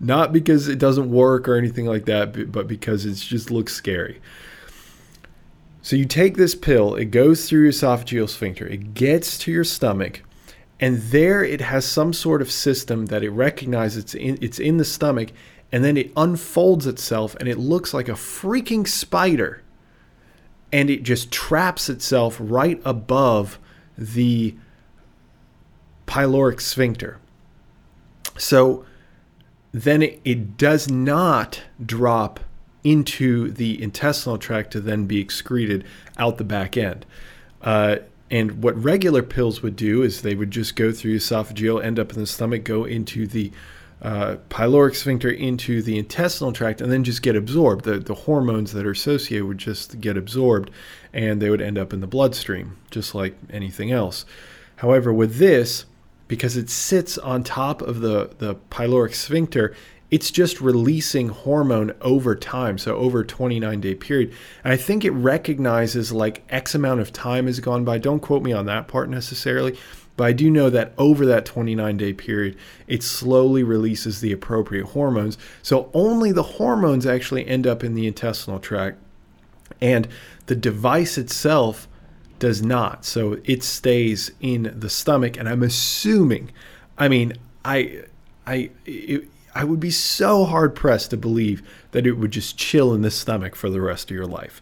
Not 0.00 0.32
because 0.32 0.68
it 0.68 0.78
doesn't 0.78 1.10
work 1.10 1.46
or 1.46 1.56
anything 1.56 1.84
like 1.84 2.06
that, 2.06 2.50
but 2.50 2.66
because 2.66 3.04
it 3.04 3.16
just 3.16 3.50
looks 3.50 3.74
scary. 3.74 4.22
So 5.82 5.96
you 5.96 6.06
take 6.06 6.38
this 6.38 6.54
pill, 6.54 6.94
it 6.94 7.10
goes 7.10 7.46
through 7.46 7.64
your 7.64 7.72
esophageal 7.72 8.30
sphincter, 8.30 8.66
it 8.66 8.94
gets 8.94 9.36
to 9.40 9.52
your 9.52 9.64
stomach, 9.64 10.22
and 10.78 10.98
there 10.98 11.42
it 11.42 11.60
has 11.60 11.84
some 11.86 12.12
sort 12.12 12.42
of 12.42 12.50
system 12.50 13.06
that 13.06 13.22
it 13.22 13.30
recognizes 13.30 14.04
it's 14.04 14.14
in, 14.14 14.38
it's 14.40 14.58
in 14.58 14.76
the 14.76 14.84
stomach, 14.84 15.30
and 15.72 15.82
then 15.82 15.96
it 15.96 16.12
unfolds 16.16 16.86
itself 16.86 17.34
and 17.40 17.48
it 17.48 17.58
looks 17.58 17.94
like 17.94 18.08
a 18.08 18.12
freaking 18.12 18.86
spider 18.86 19.62
and 20.72 20.90
it 20.90 21.02
just 21.02 21.30
traps 21.30 21.88
itself 21.88 22.36
right 22.40 22.80
above 22.84 23.58
the 23.96 24.54
pyloric 26.06 26.60
sphincter. 26.60 27.18
So 28.36 28.84
then 29.72 30.02
it, 30.02 30.20
it, 30.24 30.56
does 30.56 30.90
not 30.90 31.62
drop 31.84 32.40
into 32.84 33.50
the 33.50 33.82
intestinal 33.82 34.38
tract 34.38 34.70
to 34.72 34.80
then 34.80 35.06
be 35.06 35.20
excreted 35.20 35.84
out 36.18 36.38
the 36.38 36.44
back 36.44 36.76
end. 36.76 37.04
Uh, 37.62 37.96
and 38.30 38.62
what 38.62 38.82
regular 38.82 39.22
pills 39.22 39.62
would 39.62 39.76
do 39.76 40.02
is 40.02 40.22
they 40.22 40.34
would 40.34 40.50
just 40.50 40.74
go 40.74 40.92
through 40.92 41.16
esophageal, 41.16 41.82
end 41.82 41.98
up 41.98 42.12
in 42.12 42.18
the 42.18 42.26
stomach, 42.26 42.64
go 42.64 42.84
into 42.84 43.26
the 43.26 43.52
uh, 44.02 44.36
pyloric 44.50 44.94
sphincter 44.94 45.30
into 45.30 45.80
the 45.80 45.98
intestinal 45.98 46.52
tract 46.52 46.80
and 46.80 46.92
then 46.92 47.04
just 47.04 47.22
get 47.22 47.36
absorbed. 47.36 47.84
The, 47.84 47.98
the 47.98 48.14
hormones 48.14 48.72
that 48.72 48.84
are 48.84 48.90
associated 48.90 49.46
would 49.46 49.58
just 49.58 50.00
get 50.00 50.16
absorbed 50.16 50.70
and 51.12 51.40
they 51.40 51.50
would 51.50 51.62
end 51.62 51.78
up 51.78 51.92
in 51.92 52.00
the 52.00 52.06
bloodstream, 52.06 52.76
just 52.90 53.14
like 53.14 53.36
anything 53.50 53.92
else. 53.92 54.26
However, 54.76 55.12
with 55.12 55.36
this, 55.36 55.86
because 56.28 56.56
it 56.56 56.68
sits 56.68 57.16
on 57.18 57.44
top 57.44 57.80
of 57.80 58.00
the, 58.00 58.30
the 58.38 58.56
pyloric 58.70 59.14
sphincter, 59.14 59.74
it's 60.10 60.30
just 60.30 60.60
releasing 60.60 61.28
hormone 61.28 61.92
over 62.00 62.36
time, 62.36 62.78
so 62.78 62.96
over 62.96 63.20
a 63.20 63.26
29 63.26 63.80
day 63.80 63.94
period. 63.94 64.32
And 64.62 64.72
I 64.72 64.76
think 64.76 65.04
it 65.04 65.10
recognizes 65.10 66.12
like 66.12 66.44
X 66.48 66.74
amount 66.74 67.00
of 67.00 67.12
time 67.12 67.46
has 67.46 67.60
gone 67.60 67.84
by. 67.84 67.98
Don't 67.98 68.20
quote 68.20 68.42
me 68.42 68.52
on 68.52 68.66
that 68.66 68.86
part 68.86 69.08
necessarily, 69.08 69.76
but 70.16 70.24
I 70.24 70.32
do 70.32 70.50
know 70.50 70.70
that 70.70 70.92
over 70.96 71.26
that 71.26 71.44
29 71.44 71.96
day 71.96 72.12
period, 72.12 72.56
it 72.86 73.02
slowly 73.02 73.64
releases 73.64 74.20
the 74.20 74.32
appropriate 74.32 74.86
hormones. 74.86 75.38
So 75.62 75.90
only 75.92 76.30
the 76.30 76.42
hormones 76.42 77.04
actually 77.04 77.46
end 77.46 77.66
up 77.66 77.82
in 77.82 77.94
the 77.94 78.06
intestinal 78.06 78.60
tract. 78.60 78.98
And 79.80 80.06
the 80.46 80.56
device 80.56 81.18
itself 81.18 81.88
does 82.38 82.62
not. 82.62 83.04
So 83.04 83.38
it 83.44 83.62
stays 83.62 84.30
in 84.40 84.72
the 84.74 84.88
stomach. 84.88 85.36
And 85.36 85.48
I'm 85.48 85.62
assuming, 85.62 86.52
I 86.96 87.08
mean, 87.08 87.34
I, 87.64 88.04
I, 88.46 88.70
it, 88.84 89.28
I 89.56 89.64
would 89.64 89.80
be 89.80 89.90
so 89.90 90.44
hard 90.44 90.74
pressed 90.74 91.10
to 91.10 91.16
believe 91.16 91.62
that 91.92 92.06
it 92.06 92.12
would 92.12 92.30
just 92.30 92.58
chill 92.58 92.92
in 92.92 93.00
the 93.00 93.10
stomach 93.10 93.56
for 93.56 93.70
the 93.70 93.80
rest 93.80 94.10
of 94.10 94.14
your 94.14 94.26
life. 94.26 94.60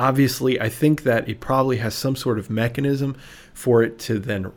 Obviously, 0.00 0.60
I 0.60 0.68
think 0.68 1.04
that 1.04 1.28
it 1.28 1.38
probably 1.38 1.76
has 1.76 1.94
some 1.94 2.16
sort 2.16 2.36
of 2.36 2.50
mechanism 2.50 3.16
for 3.54 3.84
it 3.84 4.00
to 4.00 4.18
then 4.18 4.50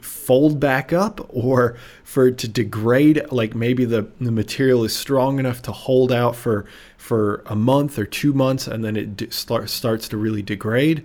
fold 0.00 0.58
back 0.58 0.92
up 0.92 1.24
or 1.28 1.76
for 2.02 2.26
it 2.26 2.38
to 2.38 2.48
degrade 2.48 3.30
like 3.30 3.54
maybe 3.54 3.84
the, 3.84 4.08
the 4.20 4.32
material 4.32 4.82
is 4.82 4.96
strong 4.96 5.38
enough 5.38 5.62
to 5.62 5.72
hold 5.72 6.10
out 6.10 6.34
for 6.34 6.66
for 6.96 7.44
a 7.46 7.54
month 7.54 8.00
or 8.00 8.06
two 8.06 8.32
months 8.32 8.66
and 8.66 8.84
then 8.84 8.96
it 8.96 9.32
start, 9.32 9.68
starts 9.68 10.08
to 10.08 10.16
really 10.16 10.42
degrade 10.42 11.04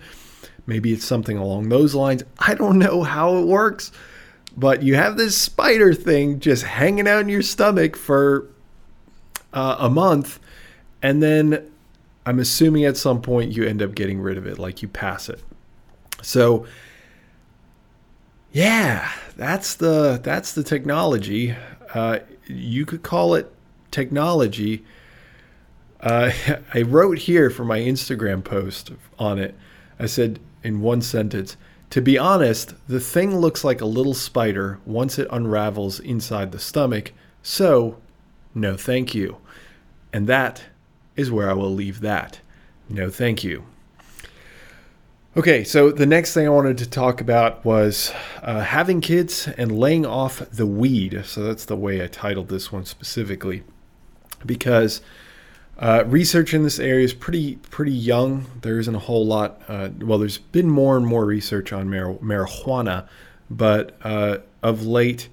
maybe 0.66 0.94
it's 0.94 1.06
something 1.06 1.38
along 1.38 1.68
those 1.68 1.94
lines 1.94 2.24
i 2.40 2.54
don't 2.54 2.80
know 2.80 3.04
how 3.04 3.36
it 3.36 3.46
works 3.46 3.92
but 4.56 4.84
you 4.84 4.96
have 4.96 5.18
this 5.18 5.38
spider 5.38 5.94
thing 5.94 6.40
just 6.40 6.64
hanging 6.64 7.08
out 7.08 7.22
in 7.22 7.30
your 7.30 7.42
stomach 7.42 7.96
for 7.96 8.48
uh, 9.54 9.78
a 9.80 9.90
month 9.90 10.40
and 11.02 11.22
then 11.22 11.72
i'm 12.26 12.40
assuming 12.40 12.86
at 12.86 12.98
some 12.98 13.22
point 13.22 13.52
you 13.52 13.64
end 13.64 13.82
up 13.82 13.96
getting 13.96 14.20
rid 14.20 14.38
of 14.38 14.46
it 14.46 14.60
like 14.60 14.82
you 14.82 14.88
pass 14.88 15.30
it 15.30 15.42
so 16.22 16.66
yeah, 18.52 19.10
that's 19.38 19.76
the 19.76 20.20
that's 20.22 20.54
the 20.54 20.64
technology. 20.64 21.56
Uh, 21.94 22.20
you 22.48 22.86
could 22.86 23.04
call 23.04 23.36
it 23.36 23.52
technology. 23.92 24.84
Uh, 26.02 26.32
I 26.74 26.82
wrote 26.82 27.20
here 27.20 27.50
for 27.50 27.64
my 27.64 27.80
Instagram 27.80 28.44
post 28.44 28.92
on 29.18 29.40
it. 29.40 29.56
I 30.00 30.06
said 30.06 30.40
in 30.64 30.82
one 30.82 31.02
sentence, 31.02 31.56
to 31.92 32.02
be 32.02 32.18
honest, 32.18 32.74
the 32.88 33.00
thing 33.00 33.38
looks 33.38 33.64
like 33.64 33.82
a 33.82 33.86
little 33.86 34.14
spider 34.14 34.80
once 34.86 35.20
it 35.20 35.28
unravels 35.30 36.00
inside 36.00 36.52
the 36.52 36.60
stomach. 36.60 37.12
So, 37.44 37.98
no, 38.56 38.76
thank 38.78 39.14
you. 39.14 39.38
And 40.12 40.26
that 40.28 40.64
is 41.16 41.32
where 41.32 41.50
I 41.50 41.54
will 41.54 41.74
leave 41.74 42.00
that. 42.00 42.40
No, 42.90 43.10
thank 43.10 43.44
you. 43.44 43.66
Okay, 45.36 45.64
so 45.64 45.92
the 45.92 46.06
next 46.06 46.34
thing 46.34 46.46
I 46.46 46.50
wanted 46.50 46.78
to 46.80 46.90
talk 46.90 47.22
about 47.22 47.64
was 47.64 48.12
uh, 48.42 48.62
having 48.62 49.00
kids 49.00 49.48
and 49.58 49.78
laying 49.78 50.06
off 50.06 50.40
the 50.50 50.66
weed. 50.66 51.24
So 51.26 51.44
that's 51.44 51.66
the 51.66 51.78
way 51.78 52.04
I 52.04 52.08
titled 52.08 52.50
this 52.50 52.72
one 52.72 52.86
specifically, 52.86 53.64
because 54.46 55.02
uh, 55.82 56.04
research 56.06 56.54
in 56.54 56.63
this 56.63 56.80
area 56.80 57.04
is 57.04 57.13
pretty 57.13 57.56
pretty 57.56 57.91
young. 57.91 58.46
There 58.62 58.80
isn't 58.80 58.96
a 58.96 59.00
whole 59.00 59.26
lot. 59.26 59.62
Uh, 59.67 59.89
well, 60.00 60.20
there's 60.20 60.38
been 60.38 60.70
more 60.70 60.96
and 60.96 61.06
more 61.06 61.26
research 61.26 61.74
on 61.74 61.89
mar- 61.89 62.15
marijuana, 62.15 63.08
but 63.50 63.98
uh, 64.04 64.38
of 64.63 64.86
late, 64.86 65.28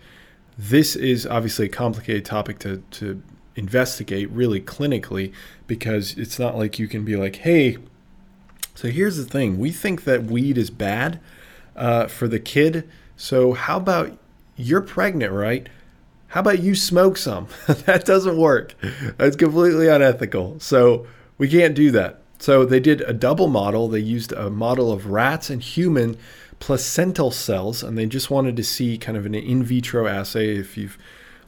this 0.56 0.96
is 0.96 1.26
obviously 1.26 1.66
a 1.66 1.70
complicated 1.70 2.24
topic 2.24 2.58
to 2.60 2.82
to 2.92 3.22
investigate 3.54 4.30
really 4.30 4.60
clinically 4.60 5.32
because 5.66 6.16
it's 6.16 6.38
not 6.38 6.56
like 6.56 6.78
you 6.78 6.88
can 6.88 7.04
be 7.04 7.16
like, 7.16 7.36
hey 7.36 7.76
so 8.78 8.86
here's 8.86 9.16
the 9.16 9.24
thing 9.24 9.58
we 9.58 9.72
think 9.72 10.04
that 10.04 10.26
weed 10.26 10.56
is 10.56 10.70
bad 10.70 11.18
uh, 11.74 12.06
for 12.06 12.28
the 12.28 12.38
kid. 12.38 12.88
So 13.16 13.54
how 13.54 13.78
about 13.78 14.16
you're 14.54 14.82
pregnant, 14.82 15.32
right? 15.32 15.68
How 16.28 16.40
about 16.40 16.60
you 16.60 16.74
smoke 16.74 17.16
some? 17.16 17.48
that 17.66 18.04
doesn't 18.04 18.36
work. 18.36 18.74
That's 19.16 19.36
completely 19.36 19.88
unethical. 19.88 20.60
So 20.60 21.06
we 21.38 21.48
can't 21.48 21.74
do 21.74 21.90
that. 21.92 22.20
So 22.38 22.64
they 22.64 22.80
did 22.80 23.00
a 23.02 23.12
double 23.12 23.48
model. 23.48 23.88
They 23.88 24.00
used 24.00 24.32
a 24.32 24.50
model 24.50 24.92
of 24.92 25.06
rats 25.06 25.50
and 25.50 25.62
human 25.62 26.16
placental 26.60 27.30
cells, 27.30 27.82
and 27.82 27.96
they 27.96 28.06
just 28.06 28.30
wanted 28.30 28.56
to 28.56 28.64
see 28.64 28.98
kind 28.98 29.16
of 29.16 29.26
an 29.26 29.34
in 29.34 29.62
vitro 29.62 30.06
assay. 30.06 30.56
If 30.56 30.76
you've 30.76 30.98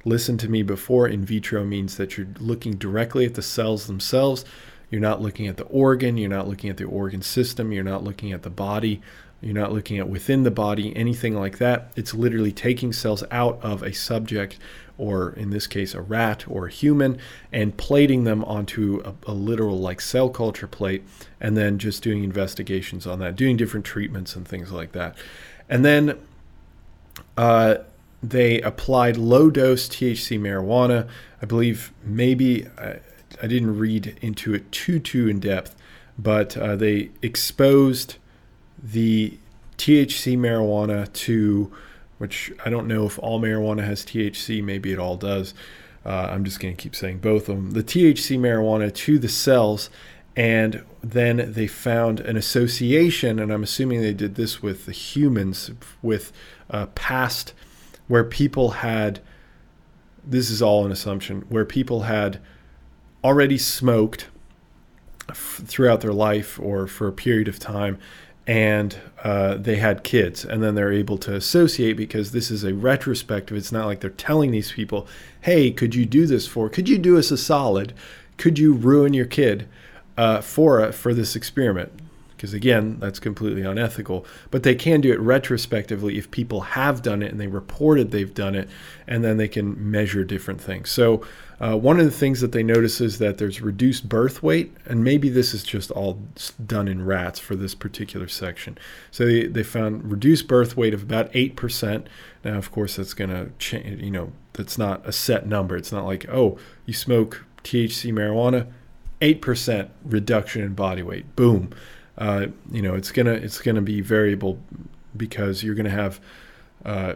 listened 0.05 0.41
to 0.41 0.49
me 0.49 0.63
before, 0.63 1.07
in 1.07 1.25
vitro 1.25 1.65
means 1.65 1.97
that 1.97 2.17
you're 2.17 2.29
looking 2.39 2.77
directly 2.77 3.25
at 3.27 3.35
the 3.35 3.43
cells 3.43 3.87
themselves. 3.87 4.45
You're 4.91 5.01
not 5.01 5.23
looking 5.23 5.47
at 5.47 5.57
the 5.57 5.65
organ, 5.65 6.17
you're 6.17 6.31
not 6.31 6.49
looking 6.49 6.71
at 6.71 6.77
the 6.77 6.85
organ 6.85 7.23
system, 7.23 7.71
you're 7.71 7.85
not 7.85 8.03
looking 8.03 8.33
at 8.33 8.43
the 8.43 8.51
body, 8.51 9.01
you're 9.41 9.55
not 9.55 9.73
looking 9.73 9.99
at 9.99 10.09
within 10.09 10.43
the 10.43 10.51
body, 10.51 10.95
anything 10.95 11.35
like 11.35 11.59
that. 11.59 11.93
It's 11.97 12.13
literally 12.13 12.53
taking 12.53 12.93
cells 12.93 13.25
out 13.31 13.59
of 13.63 13.83
a 13.83 13.93
subject, 13.93 14.59
or 14.99 15.33
in 15.33 15.51
this 15.51 15.67
case, 15.67 15.95
a 15.95 16.01
rat 16.03 16.45
or 16.47 16.67
a 16.67 16.71
human, 16.71 17.19
and 17.51 17.77
plating 17.77 18.25
them 18.25 18.45
onto 18.45 19.03
a, 19.05 19.31
a 19.31 19.33
literal 19.33 19.79
like 19.79 20.01
cell 20.01 20.29
culture 20.29 20.67
plate, 20.67 21.05
and 21.41 21.57
then 21.57 21.79
just 21.79 22.03
doing 22.03 22.23
investigations 22.23 23.07
on 23.07 23.19
that, 23.21 23.35
doing 23.35 23.57
different 23.57 23.87
treatments 23.87 24.37
and 24.37 24.47
things 24.47 24.71
like 24.73 24.93
that. 24.93 25.17
And 25.71 25.85
then 25.85 26.19
uh, 27.37 27.77
they 28.23 28.61
applied 28.61 29.17
low 29.17 29.51
dose 29.51 29.89
THC 29.89 30.39
marijuana. 30.39 31.09
I 31.41 31.47
believe 31.47 31.93
maybe. 32.05 32.67
Uh, 32.77 32.95
I 33.43 33.47
didn't 33.47 33.79
read 33.79 34.19
into 34.21 34.53
it 34.53 34.71
too 34.71 34.99
too 34.99 35.29
in 35.29 35.41
depth, 35.41 35.75
but 36.19 36.57
uh, 36.59 36.77
they 36.77 37.11
exposed 37.23 38.17
the 38.83 39.39
THC 39.79 40.37
marijuana 40.37 41.11
to, 41.13 41.73
which 42.19 42.53
I 42.65 42.71
don't 42.71 42.87
know 42.87 43.07
if 43.07 43.19
all 43.19 43.41
marijuana 43.41 43.85
has 43.85 44.05
THC. 44.05 44.63
Maybe 44.63 44.93
it 44.93 44.99
all 44.99 45.17
does. 45.17 45.55
Uh, 46.05 46.29
I'm 46.31 46.45
just 46.45 46.61
going 46.61 46.75
to 46.75 46.83
keep 46.83 46.95
saying 46.95 47.19
both 47.19 47.49
of 47.49 47.57
them. 47.57 47.71
The 47.73 47.83
THC 47.83 48.39
marijuana 48.39 48.95
to 48.95 49.19
the 49.19 49.29
cells, 49.29 49.91
and 50.37 50.85
then 51.03 51.53
they 51.53 51.67
found 51.67 52.21
an 52.21 52.37
association, 52.37 53.39
and 53.39 53.53
I'm 53.53 53.63
assuming 53.63 54.01
they 54.01 54.15
did 54.15 54.35
this 54.35 54.63
with 54.63 54.87
the 54.87 54.93
humans, 54.93 55.71
with 56.03 56.33
uh, 56.71 56.87
past 56.87 57.55
where 58.09 58.25
people 58.25 58.71
had. 58.71 59.21
This 60.23 60.51
is 60.51 60.61
all 60.61 60.85
an 60.85 60.93
assumption 60.93 61.47
where 61.49 61.65
people 61.65 62.03
had 62.03 62.41
already 63.25 63.57
smoked 63.57 64.29
f- 65.31 65.63
throughout 65.65 66.03
their 66.03 66.13
life 66.13 66.61
or 66.61 66.87
for 66.87 67.09
a 67.09 67.13
period 67.13 67.49
of 67.49 67.59
time 67.59 67.99
and 68.51 68.99
uh, 69.23 69.55
they 69.55 69.77
had 69.77 70.03
kids 70.03 70.45
and 70.45 70.61
then 70.61 70.75
they're 70.75 70.93
able 70.93 71.17
to 71.17 71.33
associate 71.33 71.93
because 71.93 72.33
this 72.33 72.51
is 72.51 72.65
a 72.65 72.75
retrospective. 72.75 73.57
It's 73.57 73.71
not 73.71 73.87
like 73.87 74.01
they're 74.01 74.11
telling 74.11 74.51
these 74.51 74.73
people 74.73 75.07
hey 75.43 75.71
could 75.71 75.95
you 75.95 76.05
do 76.05 76.27
this 76.27 76.49
for 76.49 76.69
could 76.69 76.89
you 76.89 76.99
do 76.99 77.17
us 77.17 77.31
a 77.31 77.37
solid? 77.37 77.95
Could 78.39 78.59
you 78.59 78.73
ruin 78.73 79.15
your 79.15 79.27
kid 79.27 79.69
uh, 80.19 80.41
for 80.41 80.91
for 80.91 81.15
this 81.15 81.37
experiment 81.37 81.93
because 82.41 82.55
again 82.55 82.97
that's 83.01 83.19
completely 83.19 83.61
unethical. 83.61 84.25
But 84.51 84.63
they 84.63 84.75
can 84.75 85.03
do 85.03 85.13
it 85.13 85.21
retrospectively 85.21 86.17
if 86.17 86.31
people 86.31 86.63
have 86.63 87.03
done 87.03 87.23
it 87.23 87.31
and 87.31 87.39
they 87.39 87.49
reported 87.49 88.11
they've 88.11 88.33
done 88.33 88.55
it 88.55 88.67
and 89.07 89.23
then 89.23 89.37
they 89.37 89.47
can 89.47 89.91
measure 89.91 90.25
different 90.25 90.59
things. 90.59 90.91
So 90.91 91.23
uh, 91.61 91.77
one 91.77 91.99
of 92.01 92.07
the 92.07 92.11
things 92.11 92.41
that 92.41 92.53
they 92.53 92.63
notice 92.63 92.99
is 93.03 93.19
that 93.19 93.37
there's 93.37 93.61
reduced 93.61 94.09
birth 94.09 94.43
weight 94.43 94.75
and 94.87 95.05
maybe 95.05 95.29
this 95.29 95.53
is 95.53 95.63
just 95.63 95.91
all 95.91 96.23
done 96.65 96.89
in 96.89 97.05
rats 97.05 97.39
for 97.39 97.55
this 97.55 97.75
particular 97.75 98.27
section. 98.27 98.79
So 99.11 99.27
they, 99.27 99.47
they 99.47 99.63
found 99.63 100.11
reduced 100.11 100.49
birth 100.49 100.79
weight 100.79 100.95
of 100.95 101.03
about 101.03 101.31
8% 101.33 102.07
now 102.43 102.57
of 102.57 102.73
course 102.73 102.97
that's 102.97 103.13
going 103.13 103.29
to 103.29 103.51
change 103.59 104.01
you 104.01 104.11
know 104.11 104.33
that's 104.55 104.79
not 104.79 105.07
a 105.07 105.13
set 105.13 105.47
number. 105.47 105.77
It's 105.77 105.93
not 105.93 106.07
like 106.07 106.27
oh 106.31 106.57
you 106.87 106.95
smoke 106.95 107.45
thc 107.65 108.11
marijuana 108.15 108.67
8% 109.21 109.91
reduction 110.03 110.63
in 110.63 110.73
body 110.73 111.03
weight. 111.03 111.37
Boom 111.37 111.75
uh, 112.21 112.47
you 112.71 112.83
know 112.83 112.95
it's 112.95 113.11
gonna 113.11 113.33
it's 113.33 113.61
gonna 113.61 113.83
be 113.83 114.01
variable 114.01 114.61
because 115.17 115.65
you're 115.65 115.75
gonna 115.75 115.91
have 115.91 116.21
uh, 116.85 117.15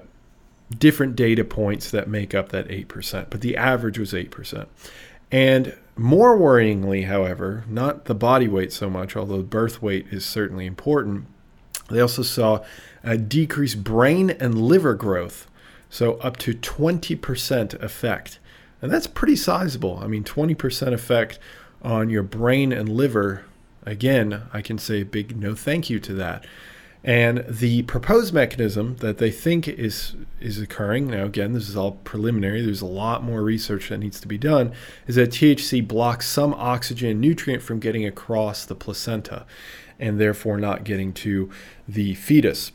different 0.79 1.15
data 1.15 1.45
points 1.45 1.91
that 1.91 2.09
make 2.09 2.35
up 2.35 2.49
that 2.51 2.69
8%, 2.69 3.27
but 3.31 3.41
the 3.41 3.57
average 3.57 3.99
was 3.99 4.13
8%. 4.13 4.67
And 5.31 5.77
more 5.97 6.37
worryingly, 6.37 7.07
however, 7.07 7.65
not 7.69 8.07
the 8.07 8.15
body 8.15 8.49
weight 8.49 8.73
so 8.73 8.91
much, 8.91 9.17
although 9.17 9.43
birth 9.43 9.83
weight 9.83 10.07
is 10.11 10.25
certainly 10.25 10.67
important, 10.67 11.27
they 11.91 12.01
also 12.01 12.23
saw 12.23 12.65
a 13.03 13.17
decreased 13.17 13.85
brain 13.85 14.31
and 14.31 14.61
liver 14.61 14.95
growth, 14.95 15.49
so 15.91 16.15
up 16.15 16.37
to 16.39 16.55
20% 16.55 17.75
effect. 17.83 18.39
And 18.81 18.91
that's 18.91 19.07
pretty 19.07 19.37
sizable. 19.37 19.99
I 20.03 20.07
mean, 20.07 20.25
20% 20.25 20.93
effect 20.93 21.39
on 21.83 22.11
your 22.11 22.23
brain 22.23 22.73
and 22.73 22.89
liver 22.89 23.45
Again, 23.87 24.43
I 24.53 24.63
can 24.63 24.79
say 24.79 25.03
a 25.03 25.05
big 25.05 25.37
no 25.37 25.55
thank 25.55 25.91
you 25.91 26.01
to 26.01 26.15
that. 26.15 26.45
And 27.07 27.45
the 27.47 27.83
proposed 27.83 28.33
mechanism 28.33 28.97
that 28.97 29.19
they 29.19 29.31
think 29.31 29.69
is 29.69 30.15
is 30.41 30.59
occurring 30.59 31.09
now, 31.09 31.25
again, 31.25 31.53
this 31.53 31.69
is 31.69 31.77
all 31.77 31.93
preliminary. 31.93 32.63
There's 32.63 32.81
a 32.81 32.87
lot 32.87 33.23
more 33.23 33.43
research 33.43 33.91
that 33.91 33.99
needs 33.99 34.19
to 34.21 34.29
be 34.29 34.39
done. 34.39 34.73
Is 35.07 35.17
that 35.17 35.31
THC 35.31 35.87
blocks 35.87 36.27
some 36.27 36.55
oxygen 36.55 37.21
nutrient 37.21 37.63
from 37.63 37.79
getting 37.79 38.07
across 38.07 38.65
the 38.65 38.75
placenta, 38.75 39.45
and 39.99 40.19
therefore 40.19 40.57
not 40.57 40.85
getting 40.85 41.13
to 41.13 41.51
the 41.87 42.15
fetus. 42.15 42.73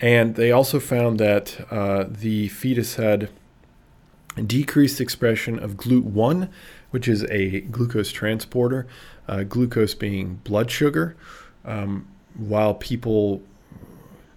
And 0.00 0.36
they 0.36 0.52
also 0.52 0.78
found 0.78 1.18
that 1.18 1.66
uh, 1.72 2.04
the 2.08 2.48
fetus 2.48 2.94
had 2.94 3.30
decreased 4.36 5.00
expression 5.00 5.58
of 5.58 5.76
GLUT1, 5.76 6.48
which 6.90 7.08
is 7.08 7.24
a 7.24 7.60
glucose 7.62 8.10
transporter 8.10 8.86
uh, 9.28 9.42
glucose 9.44 9.94
being 9.94 10.40
blood 10.44 10.70
sugar. 10.70 11.16
Um, 11.64 12.08
while 12.34 12.74
people 12.74 13.42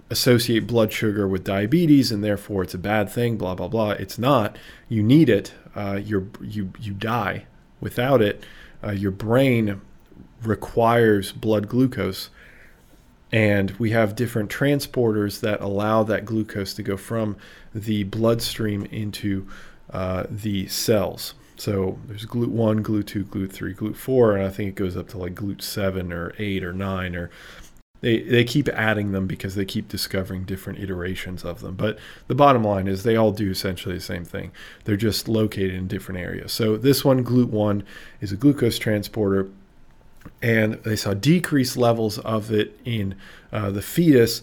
associate 0.09 0.67
blood 0.67 0.93
sugar 0.93 1.27
with 1.27 1.43
diabetes 1.43 2.11
and 2.11 2.23
therefore 2.23 2.63
it's 2.63 2.73
a 2.73 2.79
bad 2.79 3.09
thing, 3.09 3.37
blah 3.37 3.55
blah 3.55 3.67
blah. 3.67 3.91
It's 3.91 4.19
not. 4.19 4.57
You 4.89 5.01
need 5.01 5.29
it. 5.29 5.53
Uh, 5.75 5.99
you 6.03 6.31
you 6.41 6.93
die 6.93 7.45
without 7.79 8.21
it. 8.21 8.43
Uh, 8.83 8.91
your 8.91 9.11
brain 9.11 9.81
requires 10.43 11.31
blood 11.31 11.67
glucose, 11.67 12.29
and 13.31 13.71
we 13.71 13.91
have 13.91 14.15
different 14.15 14.51
transporters 14.51 15.39
that 15.39 15.59
allow 15.61 16.03
that 16.03 16.25
glucose 16.25 16.73
to 16.75 16.83
go 16.83 16.97
from 16.97 17.35
the 17.73 18.03
bloodstream 18.03 18.85
into 18.85 19.47
uh, 19.95 20.25
the 20.29 20.67
cells. 20.67 21.35
So 21.55 21.97
there's 22.05 22.25
GLUT 22.25 22.49
1, 22.49 22.83
GLUT 22.83 23.07
2, 23.07 23.23
GLUT 23.23 23.49
3, 23.49 23.73
GLUT 23.73 23.95
4, 23.95 24.35
and 24.35 24.45
I 24.45 24.49
think 24.49 24.67
it 24.67 24.75
goes 24.75 24.97
up 24.97 25.07
to 25.09 25.17
like 25.17 25.35
GLUT 25.35 25.61
7 25.61 26.11
or 26.11 26.33
8 26.37 26.65
or 26.65 26.73
9 26.73 27.15
or 27.15 27.29
they, 28.01 28.21
they 28.21 28.43
keep 28.43 28.67
adding 28.67 29.13
them 29.13 29.25
because 29.25 29.55
they 29.55 29.63
keep 29.63 29.87
discovering 29.87 30.43
different 30.43 30.79
iterations 30.79 31.45
of 31.45 31.61
them. 31.61 31.75
But 31.75 31.97
the 32.27 32.35
bottom 32.35 32.61
line 32.65 32.89
is 32.89 33.03
they 33.03 33.15
all 33.15 33.31
do 33.31 33.49
essentially 33.49 33.95
the 33.95 34.01
same 34.01 34.25
thing. 34.25 34.51
They're 34.83 34.97
just 34.97 35.29
located 35.29 35.73
in 35.73 35.87
different 35.87 36.19
areas. 36.19 36.51
So 36.51 36.75
this 36.75 37.05
one, 37.05 37.23
GLUT 37.23 37.49
1, 37.49 37.83
is 38.19 38.33
a 38.33 38.35
glucose 38.35 38.77
transporter, 38.77 39.49
and 40.41 40.73
they 40.83 40.97
saw 40.97 41.13
decreased 41.13 41.77
levels 41.77 42.19
of 42.19 42.51
it 42.51 42.77
in 42.83 43.15
uh, 43.53 43.71
the 43.71 43.81
fetus. 43.81 44.41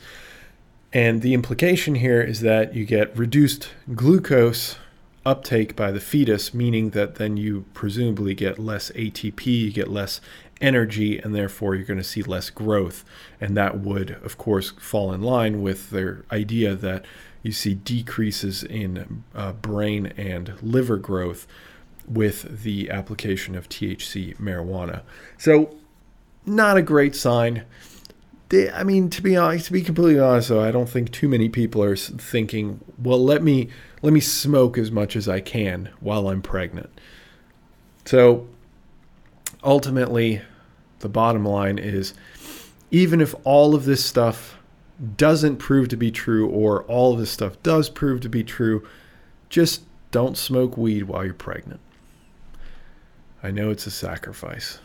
And 0.94 1.20
the 1.20 1.34
implication 1.34 1.96
here 1.96 2.22
is 2.22 2.40
that 2.40 2.74
you 2.74 2.86
get 2.86 3.14
reduced 3.16 3.68
glucose 3.94 4.76
uptake 5.24 5.76
by 5.76 5.90
the 5.90 6.00
fetus, 6.00 6.52
meaning 6.52 6.90
that 6.90 7.16
then 7.16 7.36
you 7.36 7.64
presumably 7.74 8.34
get 8.34 8.58
less 8.58 8.90
ATP, 8.92 9.46
you 9.46 9.72
get 9.72 9.88
less 9.88 10.20
energy, 10.60 11.18
and 11.18 11.34
therefore 11.34 11.74
you're 11.74 11.84
going 11.84 11.98
to 11.98 12.04
see 12.04 12.22
less 12.22 12.50
growth. 12.50 13.04
And 13.40 13.56
that 13.56 13.78
would, 13.78 14.10
of 14.22 14.38
course, 14.38 14.70
fall 14.78 15.12
in 15.12 15.22
line 15.22 15.62
with 15.62 15.90
their 15.90 16.24
idea 16.30 16.74
that 16.74 17.04
you 17.42 17.52
see 17.52 17.74
decreases 17.74 18.62
in 18.62 19.24
uh, 19.34 19.52
brain 19.52 20.12
and 20.16 20.54
liver 20.62 20.96
growth 20.96 21.46
with 22.08 22.62
the 22.62 22.90
application 22.90 23.54
of 23.54 23.68
THC 23.68 24.36
marijuana. 24.38 25.02
So, 25.38 25.76
not 26.44 26.76
a 26.76 26.82
great 26.82 27.14
sign. 27.14 27.64
I 28.52 28.84
mean, 28.84 29.08
to 29.10 29.22
be 29.22 29.34
honest, 29.34 29.66
to 29.66 29.72
be 29.72 29.82
completely 29.82 30.20
honest, 30.20 30.50
though, 30.50 30.62
I 30.62 30.70
don't 30.70 30.88
think 30.88 31.10
too 31.10 31.28
many 31.28 31.48
people 31.48 31.82
are 31.82 31.96
thinking, 31.96 32.80
"Well, 32.98 33.22
let 33.22 33.42
me 33.42 33.70
let 34.02 34.12
me 34.12 34.20
smoke 34.20 34.76
as 34.76 34.90
much 34.90 35.16
as 35.16 35.28
I 35.28 35.40
can 35.40 35.88
while 36.00 36.28
I'm 36.28 36.42
pregnant. 36.42 36.90
So 38.04 38.48
ultimately, 39.62 40.42
the 40.98 41.08
bottom 41.08 41.44
line 41.44 41.78
is 41.78 42.14
even 42.90 43.20
if 43.20 43.34
all 43.44 43.74
of 43.74 43.84
this 43.84 44.04
stuff 44.04 44.58
doesn't 45.16 45.56
prove 45.56 45.88
to 45.88 45.96
be 45.96 46.10
true 46.10 46.48
or 46.48 46.82
all 46.84 47.12
of 47.14 47.18
this 47.18 47.30
stuff 47.30 47.60
does 47.62 47.88
prove 47.88 48.20
to 48.20 48.28
be 48.28 48.44
true, 48.44 48.86
just 49.48 49.82
don't 50.10 50.36
smoke 50.36 50.76
weed 50.76 51.04
while 51.04 51.24
you're 51.24 51.34
pregnant. 51.34 51.80
I 53.42 53.50
know 53.50 53.70
it's 53.70 53.86
a 53.86 53.90
sacrifice, 53.90 54.78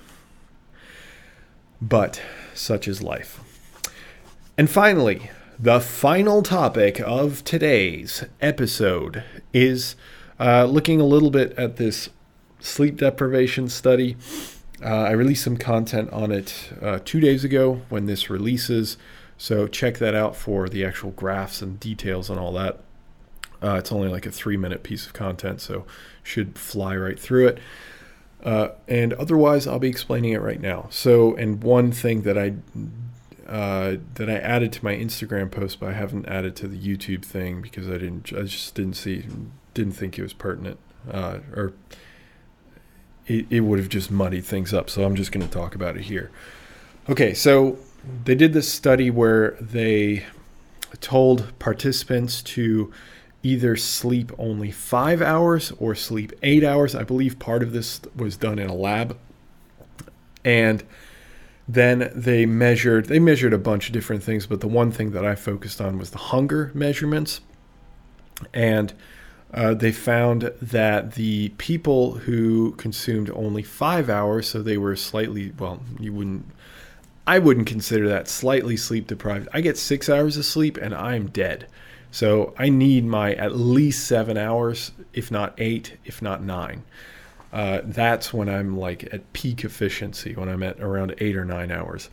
but 1.82 2.21
such 2.53 2.88
is 2.88 3.03
life. 3.03 3.39
And 4.58 4.69
finally, 4.69 5.30
the 5.60 5.80
final 5.80 6.43
topic 6.43 7.00
of 7.00 7.43
today's 7.43 8.24
episode 8.39 9.24
is 9.54 9.96
uh, 10.39 10.65
looking 10.65 11.02
a 11.02 11.06
little 11.06 11.32
bit 11.32 11.52
at 11.54 11.78
this 11.78 12.10
sleep 12.60 12.98
deprivation 12.98 13.67
study. 13.67 14.15
Uh, 14.84 14.88
I 14.88 15.12
released 15.12 15.43
some 15.43 15.58
content 15.58 16.12
on 16.12 16.32
it 16.32 16.72
uh, 16.80 17.00
two 17.04 17.20
days 17.20 17.43
ago 17.43 17.82
when 17.89 18.06
this 18.06 18.30
releases, 18.30 18.98
so 19.36 19.67
check 19.67 19.98
that 19.98 20.13
out 20.13 20.36
for 20.36 20.70
the 20.70 20.86
actual 20.86 21.10
graphs 21.12 21.63
and 21.63 21.80
details 21.80 22.30
and 22.30 22.39
all 22.39 22.54
that. 22.54 22.80
Uh, 23.62 23.78
it's 23.80 23.91
only 23.91 24.10
like 24.10 24.28
a 24.28 24.32
three 24.32 24.58
minute 24.58 24.84
piece 24.84 25.08
of 25.08 25.13
content, 25.13 25.60
so 25.60 25.88
should 26.22 26.60
fly 26.60 26.96
right 26.96 27.20
through 27.20 27.48
it. 27.48 27.58
Uh, 28.43 28.70
and 28.88 29.13
otherwise, 29.13 29.65
I'll 29.65 29.80
be 29.80 29.89
explaining 29.89 30.34
it 30.34 30.41
right 30.41 30.62
now. 30.62 30.86
So, 30.91 31.36
and 31.36 31.63
one 31.63 31.91
thing 31.91 32.22
that 32.22 32.38
I 32.38 32.54
uh, 33.47 33.95
that 34.15 34.29
I 34.29 34.36
added 34.36 34.73
to 34.73 34.83
my 34.83 34.93
Instagram 34.93 35.49
post, 35.49 35.79
but 35.79 35.89
I 35.89 35.93
haven't 35.93 36.27
added 36.27 36.55
to 36.57 36.67
the 36.67 36.77
YouTube 36.77 37.23
thing 37.23 37.62
because 37.62 37.88
I 37.88 37.93
didn't. 37.93 38.33
I 38.33 38.41
just 38.41 38.75
didn't 38.75 38.95
see, 38.95 39.25
didn't 39.73 39.93
think 39.93 40.19
it 40.19 40.21
was 40.21 40.33
pertinent, 40.33 40.77
uh, 41.10 41.39
or 41.55 41.73
it, 43.25 43.45
it 43.49 43.62
would 43.62 43.79
have 43.79 43.89
just 43.89 44.12
muddied 44.12 44.43
things 44.43 44.73
up. 44.73 44.89
So 44.89 45.05
I'm 45.05 45.15
just 45.15 45.31
going 45.31 45.47
to 45.47 45.51
talk 45.51 45.75
about 45.75 45.95
it 45.95 46.03
here. 46.03 46.29
Okay, 47.10 47.33
so 47.33 47.77
they 48.25 48.36
did 48.36 48.51
this 48.51 48.71
study 48.71 49.10
where 49.10 49.51
they 49.62 50.25
told 50.99 51.57
participants 51.57 52.41
to 52.41 52.91
either 53.43 53.77
sleep 53.77 54.31
only 54.38 54.71
five 54.71 55.21
hours 55.21 55.71
or 55.79 55.95
sleep 55.95 56.33
eight 56.43 56.65
hours. 56.65 56.95
I 56.95 57.03
believe 57.03 57.39
part 57.39 57.63
of 57.63 57.71
this 57.71 58.01
was 58.13 58.36
done 58.36 58.60
in 58.60 58.69
a 58.69 58.75
lab, 58.75 59.17
and 60.43 60.83
then 61.67 62.12
they 62.15 62.45
measured 62.45 63.06
they 63.06 63.19
measured 63.19 63.53
a 63.53 63.58
bunch 63.58 63.88
of 63.88 63.93
different 63.93 64.23
things, 64.23 64.45
but 64.45 64.62
the 64.62 64.67
one 64.67 64.91
thing 64.91 65.12
that 65.12 65.25
I 65.25 65.36
focused 65.36 65.82
on 65.82 65.97
was 65.97 66.12
the 66.12 66.17
hunger 66.17 66.71
measurements. 66.73 67.41
And 68.53 68.93
uh, 69.53 69.73
they 69.73 69.91
found 69.91 70.51
that 70.62 71.13
the 71.13 71.49
people 71.58 72.13
who 72.13 72.71
consumed 72.73 73.30
only 73.32 73.63
five 73.63 74.10
hours, 74.10 74.47
so 74.47 74.62
they 74.62 74.77
were 74.77 74.95
slightly 74.95 75.51
well, 75.58 75.82
you 75.99 76.13
wouldn't 76.13 76.45
I 77.25 77.39
wouldn't 77.39 77.67
consider 77.67 78.08
that 78.08 78.30
slightly 78.30 78.77
sleep 78.77 79.08
deprived. 79.08 79.49
I 79.51 79.60
get 79.60 79.77
six 79.77 80.08
hours 80.08 80.38
of 80.38 80.45
sleep 80.45 80.77
and 80.77 80.95
I'm 80.95 81.27
dead. 81.27 81.67
So 82.10 82.53
I 82.58 82.69
need 82.69 83.03
my 83.03 83.34
at 83.34 83.58
least 83.58 84.08
seven 84.08 84.38
hours, 84.38 84.93
if 85.12 85.30
not 85.30 85.53
eight, 85.58 85.97
if 86.06 86.21
not 86.21 86.41
nine 86.41 86.84
uh, 87.51 87.81
that's 87.83 88.33
when 88.33 88.49
I'm 88.49 88.77
like 88.77 89.13
at 89.13 89.33
peak 89.33 89.63
efficiency, 89.63 90.33
when 90.36 90.49
I'm 90.49 90.63
at 90.63 90.79
around 90.79 91.15
eight 91.19 91.36
or 91.36 91.45
nine 91.45 91.71
hours. 91.71 92.10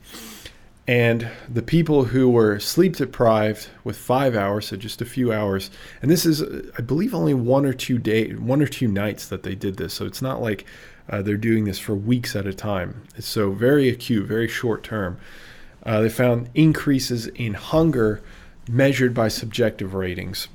And 0.86 1.28
the 1.48 1.62
people 1.62 2.04
who 2.04 2.28
were 2.28 2.60
sleep 2.60 2.96
deprived 2.96 3.68
with 3.84 3.96
five 3.96 4.36
hours, 4.36 4.66
so 4.66 4.76
just 4.76 5.00
a 5.00 5.06
few 5.06 5.32
hours, 5.32 5.70
and 6.02 6.10
this 6.10 6.26
is, 6.26 6.42
I 6.78 6.82
believe, 6.82 7.14
only 7.14 7.34
one 7.34 7.64
or 7.64 7.72
two 7.72 7.98
day, 7.98 8.32
one 8.34 8.62
or 8.62 8.66
two 8.66 8.88
nights 8.88 9.26
that 9.28 9.42
they 9.42 9.54
did 9.54 9.76
this. 9.76 9.94
So 9.94 10.06
it's 10.06 10.22
not 10.22 10.40
like 10.42 10.64
Uh, 11.06 11.20
they're 11.20 11.36
doing 11.36 11.66
this 11.66 11.78
for 11.78 11.94
weeks 11.94 12.34
at 12.34 12.46
a 12.46 12.54
time. 12.54 13.02
It's 13.14 13.28
so 13.28 13.52
very 13.52 13.90
acute, 13.90 14.26
very 14.26 14.48
short 14.48 14.82
term. 14.82 15.18
Uh, 15.84 16.00
they 16.00 16.08
found 16.08 16.48
increases 16.54 17.26
in 17.26 17.52
hunger 17.52 18.22
measured 18.70 19.12
by 19.12 19.28
subjective 19.28 19.92
ratings. 19.92 20.48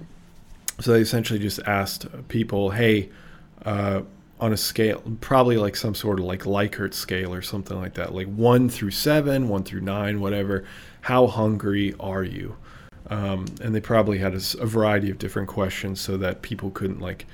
So 0.79 0.93
they 0.93 1.01
essentially 1.01 1.37
just 1.37 1.59
asked 1.67 2.07
people, 2.29 2.71
hey, 2.71 3.09
uh, 3.63 4.01
on 4.39 4.53
a 4.53 4.57
scale, 4.57 5.03
probably 5.19 5.57
like 5.57 5.75
some 5.75 5.93
sort 5.93 6.19
of 6.19 6.25
like 6.25 6.43
Likert 6.43 6.93
scale 6.93 7.33
or 7.33 7.41
something 7.41 7.77
like 7.77 7.95
that, 7.95 8.13
like 8.13 8.27
one 8.27 8.69
through 8.69 8.91
seven, 8.91 9.49
one 9.49 9.63
through 9.63 9.81
nine, 9.81 10.21
whatever. 10.21 10.65
How 11.01 11.27
hungry 11.27 11.93
are 11.99 12.23
you? 12.23 12.55
Um, 13.09 13.45
and 13.61 13.73
they 13.73 13.81
probably 13.81 14.19
had 14.19 14.33
a, 14.33 14.41
a, 14.59 14.65
variety 14.65 15.09
of 15.09 15.17
different 15.17 15.47
questions 15.47 15.99
so 15.99 16.15
that 16.17 16.41
people 16.43 16.69
couldn't 16.69 16.99
like 16.99 17.25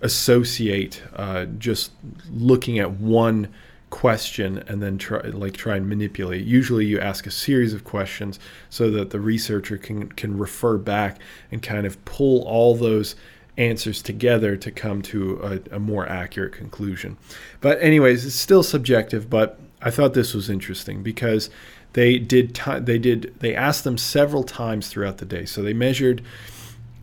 associate 0.00 1.02
uh, 1.16 1.46
just 1.58 1.92
looking 2.30 2.78
at 2.78 2.92
one 2.92 3.48
question 3.90 4.62
and 4.66 4.82
then 4.82 4.98
try 4.98 5.20
like 5.28 5.54
try 5.54 5.76
and 5.76 5.88
manipulate. 5.88 6.44
Usually 6.44 6.84
you 6.84 7.00
ask 7.00 7.26
a 7.26 7.30
series 7.30 7.72
of 7.72 7.84
questions 7.84 8.38
so 8.68 8.90
that 8.90 9.10
the 9.10 9.20
researcher 9.20 9.78
can 9.78 10.08
can 10.12 10.36
refer 10.38 10.76
back 10.76 11.18
and 11.50 11.62
kind 11.62 11.86
of 11.86 12.02
pull 12.04 12.42
all 12.42 12.74
those 12.74 13.16
answers 13.56 14.02
together 14.02 14.56
to 14.56 14.70
come 14.70 15.02
to 15.02 15.40
a, 15.70 15.76
a 15.76 15.78
more 15.78 16.08
accurate 16.08 16.52
conclusion. 16.52 17.16
But 17.60 17.80
anyways, 17.80 18.26
it's 18.26 18.34
still 18.34 18.62
subjective, 18.62 19.30
but 19.30 19.58
I 19.80 19.90
thought 19.90 20.14
this 20.14 20.34
was 20.34 20.50
interesting 20.50 21.02
because 21.02 21.50
they 21.94 22.18
did 22.18 22.54
t- 22.54 22.78
they 22.78 22.98
did 22.98 23.34
they 23.40 23.54
asked 23.54 23.84
them 23.84 23.96
several 23.96 24.42
times 24.42 24.88
throughout 24.88 25.18
the 25.18 25.24
day. 25.24 25.46
So 25.46 25.62
they 25.62 25.72
measured 25.72 26.22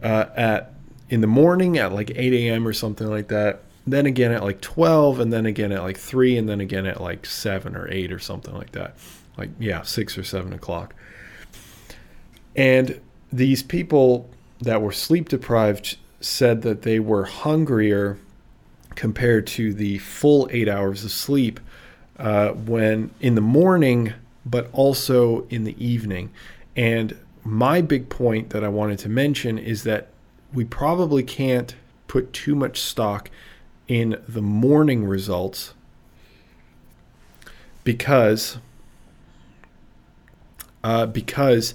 uh, 0.02 0.26
at 0.36 0.74
in 1.10 1.22
the 1.22 1.28
morning 1.28 1.78
at 1.78 1.92
like 1.92 2.12
8 2.16 2.34
a.m. 2.34 2.68
or 2.68 2.74
something 2.74 3.08
like 3.08 3.28
that 3.30 3.64
then 3.86 4.06
again 4.06 4.32
at 4.32 4.44
like 4.44 4.62
12 4.62 5.20
and 5.20 5.34
then 5.34 5.46
again 5.46 5.72
at 5.72 5.84
like 5.84 5.98
3 5.98 6.38
and 6.38 6.48
then 6.48 6.62
again 6.62 6.86
at 6.86 7.02
like 7.02 7.26
7 7.26 7.76
or 7.76 7.90
8 7.92 8.12
or 8.12 8.20
something 8.20 8.54
like 8.54 8.72
that 8.72 8.96
like 9.38 9.50
yeah 9.60 9.82
6 9.82 10.18
or 10.18 10.24
7 10.24 10.54
o'clock 10.54 10.96
and 12.56 13.00
these 13.32 13.64
people 13.64 14.30
that 14.62 14.82
were 14.82 14.92
sleep 14.92 15.30
deprived 15.30 15.98
said 16.24 16.62
that 16.62 16.84
they 16.84 17.00
were 17.00 17.26
hungrier 17.26 18.18
compared 18.96 19.48
to 19.48 19.74
the 19.74 19.98
full 20.00 20.48
eight 20.52 20.70
hours 20.70 21.04
of 21.04 21.12
sleep 21.12 21.60
uh, 22.18 22.50
when 22.50 23.12
in 23.20 23.36
the 23.36 23.42
morning 23.42 24.14
but 24.46 24.70
also 24.74 25.48
in 25.48 25.64
the 25.64 25.84
evening. 25.84 26.30
And 26.76 27.18
my 27.46 27.82
big 27.82 28.08
point 28.10 28.52
that 28.52 28.64
i 28.64 28.68
wanted 28.70 28.98
to 28.98 29.10
mention 29.10 29.58
is 29.58 29.84
that 29.84 30.08
we 30.54 30.64
probably 30.64 31.24
can't 31.24 31.76
put 32.08 32.32
too 32.32 32.56
much 32.56 32.80
stock 32.80 33.30
in 33.88 34.22
the 34.28 34.42
morning 34.42 35.04
results 35.04 35.74
because 37.84 38.58
uh, 40.84 41.06
because 41.06 41.74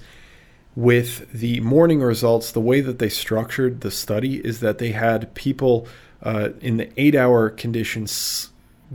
with 0.78 1.32
the 1.32 1.58
morning 1.58 2.00
results, 2.00 2.52
the 2.52 2.60
way 2.60 2.80
that 2.80 3.00
they 3.00 3.08
structured 3.08 3.80
the 3.80 3.90
study 3.90 4.36
is 4.46 4.60
that 4.60 4.78
they 4.78 4.92
had 4.92 5.34
people 5.34 5.88
uh, 6.22 6.50
in 6.60 6.76
the 6.76 6.88
eight 6.96 7.16
hour 7.16 7.50
conditions 7.50 8.50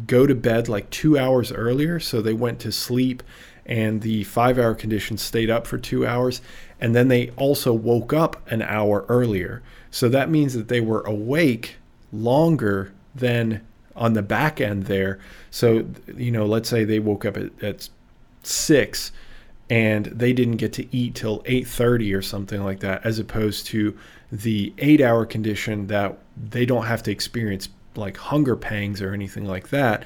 go 0.08 0.26
to 0.26 0.34
bed 0.34 0.70
like 0.70 0.90
two 0.92 1.20
hours 1.20 1.52
earlier. 1.52 2.00
So 2.00 2.22
they 2.22 2.32
went 2.32 2.62
to 2.62 2.72
sleep, 2.72 3.22
and 3.66 4.02
the 4.02 4.24
five 4.24 4.58
hour 4.58 4.74
condition 4.76 5.18
stayed 5.18 5.50
up 5.50 5.68
for 5.68 5.78
two 5.78 6.08
hours. 6.08 6.40
And 6.80 6.96
then 6.96 7.10
they 7.10 7.32
also 7.32 7.74
woke 7.74 8.14
up 8.14 8.50
an 8.50 8.62
hour 8.62 9.04
earlier. 9.10 9.62
So 9.92 10.08
that 10.08 10.30
means 10.30 10.54
that 10.54 10.70
they 10.70 10.80
were 10.80 11.02
awake 11.02 11.76
longer 12.14 12.94
than 13.14 13.60
on 13.94 14.14
the 14.14 14.22
back 14.22 14.62
end 14.62 14.86
there. 14.86 15.20
So, 15.52 15.86
you 16.16 16.32
know, 16.32 16.46
let's 16.46 16.70
say 16.70 16.86
they 16.86 17.00
woke 17.00 17.26
up 17.26 17.36
at, 17.36 17.62
at 17.62 17.90
six 18.42 19.12
and 19.70 20.06
they 20.08 20.34
didn't 20.34 20.58
get 20.58 20.74
to 20.74 20.96
eat 20.96 21.16
till 21.16 21.40
8.30 21.44 22.18
or 22.18 22.22
something 22.22 22.64
like 22.64 22.80
that 22.82 23.06
as 23.06 23.20
opposed 23.20 23.66
to 23.68 23.98
the 24.32 24.74
eight 24.78 25.02
hour 25.02 25.26
condition 25.26 25.88
that 25.88 26.18
they 26.38 26.66
don't 26.66 26.86
have 26.86 27.04
to 27.04 27.12
experience 27.12 27.70
like 27.96 28.18
hunger 28.18 28.56
pangs 28.56 29.02
or 29.02 29.14
anything 29.14 29.46
like 29.46 29.70
that 29.70 30.04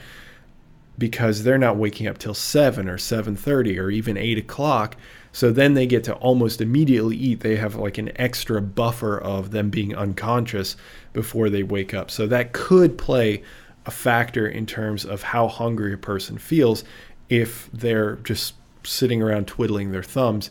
because 0.98 1.44
they're 1.44 1.58
not 1.58 1.78
waking 1.78 2.08
up 2.08 2.18
till 2.18 2.34
7 2.34 2.90
or 2.90 2.98
7.30 2.98 3.80
or 3.80 3.90
even 3.90 4.18
8 4.18 4.38
o'clock 4.38 4.96
so 5.38 5.52
then 5.52 5.76
they 5.76 5.86
get 5.86 6.04
to 6.06 6.16
almost 6.16 6.62
immediately 6.62 7.16
eat. 7.16 7.42
They 7.42 7.58
have 7.58 7.76
like 7.76 8.00
an 8.00 8.12
extra 8.16 8.60
buffer 8.60 9.20
of 9.20 9.52
them 9.52 9.70
being 9.70 9.96
unconscious 9.96 10.76
before 11.14 11.52
they 11.52 11.62
wake 11.62 11.94
up. 11.94 12.10
So 12.10 12.26
that 12.26 12.54
could 12.54 12.98
play 12.98 13.44
a 13.86 13.92
factor 13.92 14.48
in 14.48 14.66
terms 14.66 15.06
of 15.06 15.22
how 15.22 15.48
hungry 15.48 15.94
a 15.94 15.98
person 15.98 16.40
feels 16.40 16.84
if 17.30 17.70
they're 17.72 18.16
just 18.16 18.56
sitting 18.88 19.22
around 19.22 19.48
twiddling 19.48 19.92
their 19.92 20.04
thumbs 20.04 20.50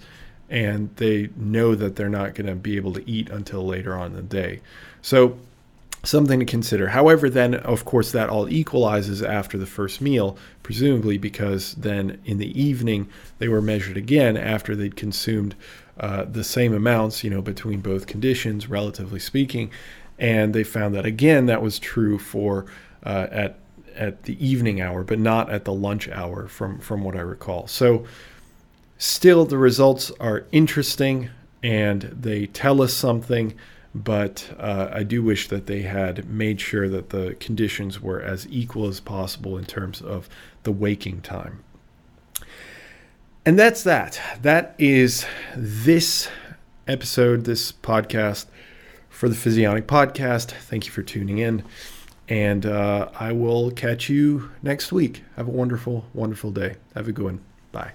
and 0.49 0.95
they 0.97 1.29
know 1.37 1.75
that 1.75 1.97
they're 1.97 2.09
not 2.09 2.35
going 2.35 2.47
to 2.47 2.55
be 2.55 2.77
able 2.77 2.93
to 2.93 3.11
eat 3.11 3.29
until 3.31 3.67
later 3.67 3.97
on 3.97 4.09
in 4.09 4.17
the 4.17 4.23
day. 4.23 4.61
So 5.03 5.39
something 6.05 6.39
to 6.39 6.47
consider. 6.47 6.89
However, 6.89 7.29
then 7.29 7.55
of 7.55 7.85
course 7.85 8.13
that 8.13 8.29
all 8.29 8.49
equalizes 8.49 9.23
after 9.23 9.59
the 9.59 9.67
first 9.67 10.01
meal, 10.01 10.37
presumably 10.63 11.19
because 11.19 11.75
then 11.75 12.21
in 12.25 12.39
the 12.39 12.61
evening 12.61 13.09
they 13.39 13.49
were 13.49 13.63
measured 13.63 13.97
again 13.97 14.37
after 14.37 14.77
they'd 14.77 14.97
consumed 14.97 15.55
uh, 15.99 16.25
the 16.25 16.45
same 16.45 16.75
amounts, 16.75 17.25
you 17.25 17.31
know, 17.31 17.43
between 17.43 17.81
both 17.81 18.07
conditions, 18.07 18.69
relatively 18.69 19.19
speaking, 19.19 19.71
and 20.19 20.55
they 20.55 20.65
found 20.65 20.95
that 20.95 21.07
again 21.07 21.47
that 21.47 21.63
was 21.63 21.79
true 21.79 22.19
for 22.19 22.67
uh, 23.05 23.27
at 23.31 23.59
at 23.97 24.25
the 24.25 24.47
evening 24.47 24.81
hour, 24.81 25.05
but 25.05 25.19
not 25.19 25.51
at 25.51 25.65
the 25.65 25.73
lunch 25.73 26.09
hour, 26.09 26.49
from 26.49 26.79
from 26.79 27.03
what 27.03 27.17
I 27.17 27.21
recall. 27.21 27.67
So, 27.67 28.05
still 28.99 29.45
the 29.45 29.59
results 29.59 30.11
are 30.21 30.45
interesting 30.53 31.31
and 31.63 32.03
they 32.03 32.47
tell 32.47 32.83
us 32.83 32.95
something 32.95 33.55
but 34.05 34.55
uh, 34.59 34.91
I 34.93 35.05
do 35.05 35.23
wish 35.23 35.49
that 35.49 35.67
they 35.67 35.83
had 35.83 36.29
made 36.29 36.61
sure 36.61 36.87
that 36.89 37.11
the 37.11 37.35
conditions 37.41 38.01
were 38.01 38.21
as 38.21 38.47
equal 38.51 38.89
as 38.89 39.01
possible 39.01 39.57
in 39.57 39.65
terms 39.65 40.03
of 40.03 40.29
the 40.65 40.73
waking 40.73 41.23
time. 41.23 41.65
And 43.47 43.59
that's 43.59 43.83
that. 43.85 44.21
That 44.43 44.75
is 44.79 45.25
this 45.57 46.29
episode, 46.87 47.45
this 47.45 47.73
podcast 47.73 48.47
for 49.09 49.31
the 49.31 49.35
Physionic 49.35 49.87
Podcast. 49.87 50.51
Thank 50.51 50.85
you 50.85 50.93
for 50.93 51.03
tuning 51.03 51.39
in. 51.39 51.63
And 52.29 52.67
uh, 52.67 53.09
I 53.19 53.33
will 53.33 53.71
catch 53.71 54.09
you 54.09 54.51
next 54.63 54.93
week. 54.93 55.23
Have 55.37 55.49
a 55.49 55.51
wonderful, 55.51 56.07
wonderful 56.13 56.51
day. 56.51 56.77
Have 56.95 57.09
a 57.09 57.13
good 57.13 57.25
one. 57.25 57.41
Bye. 57.73 57.93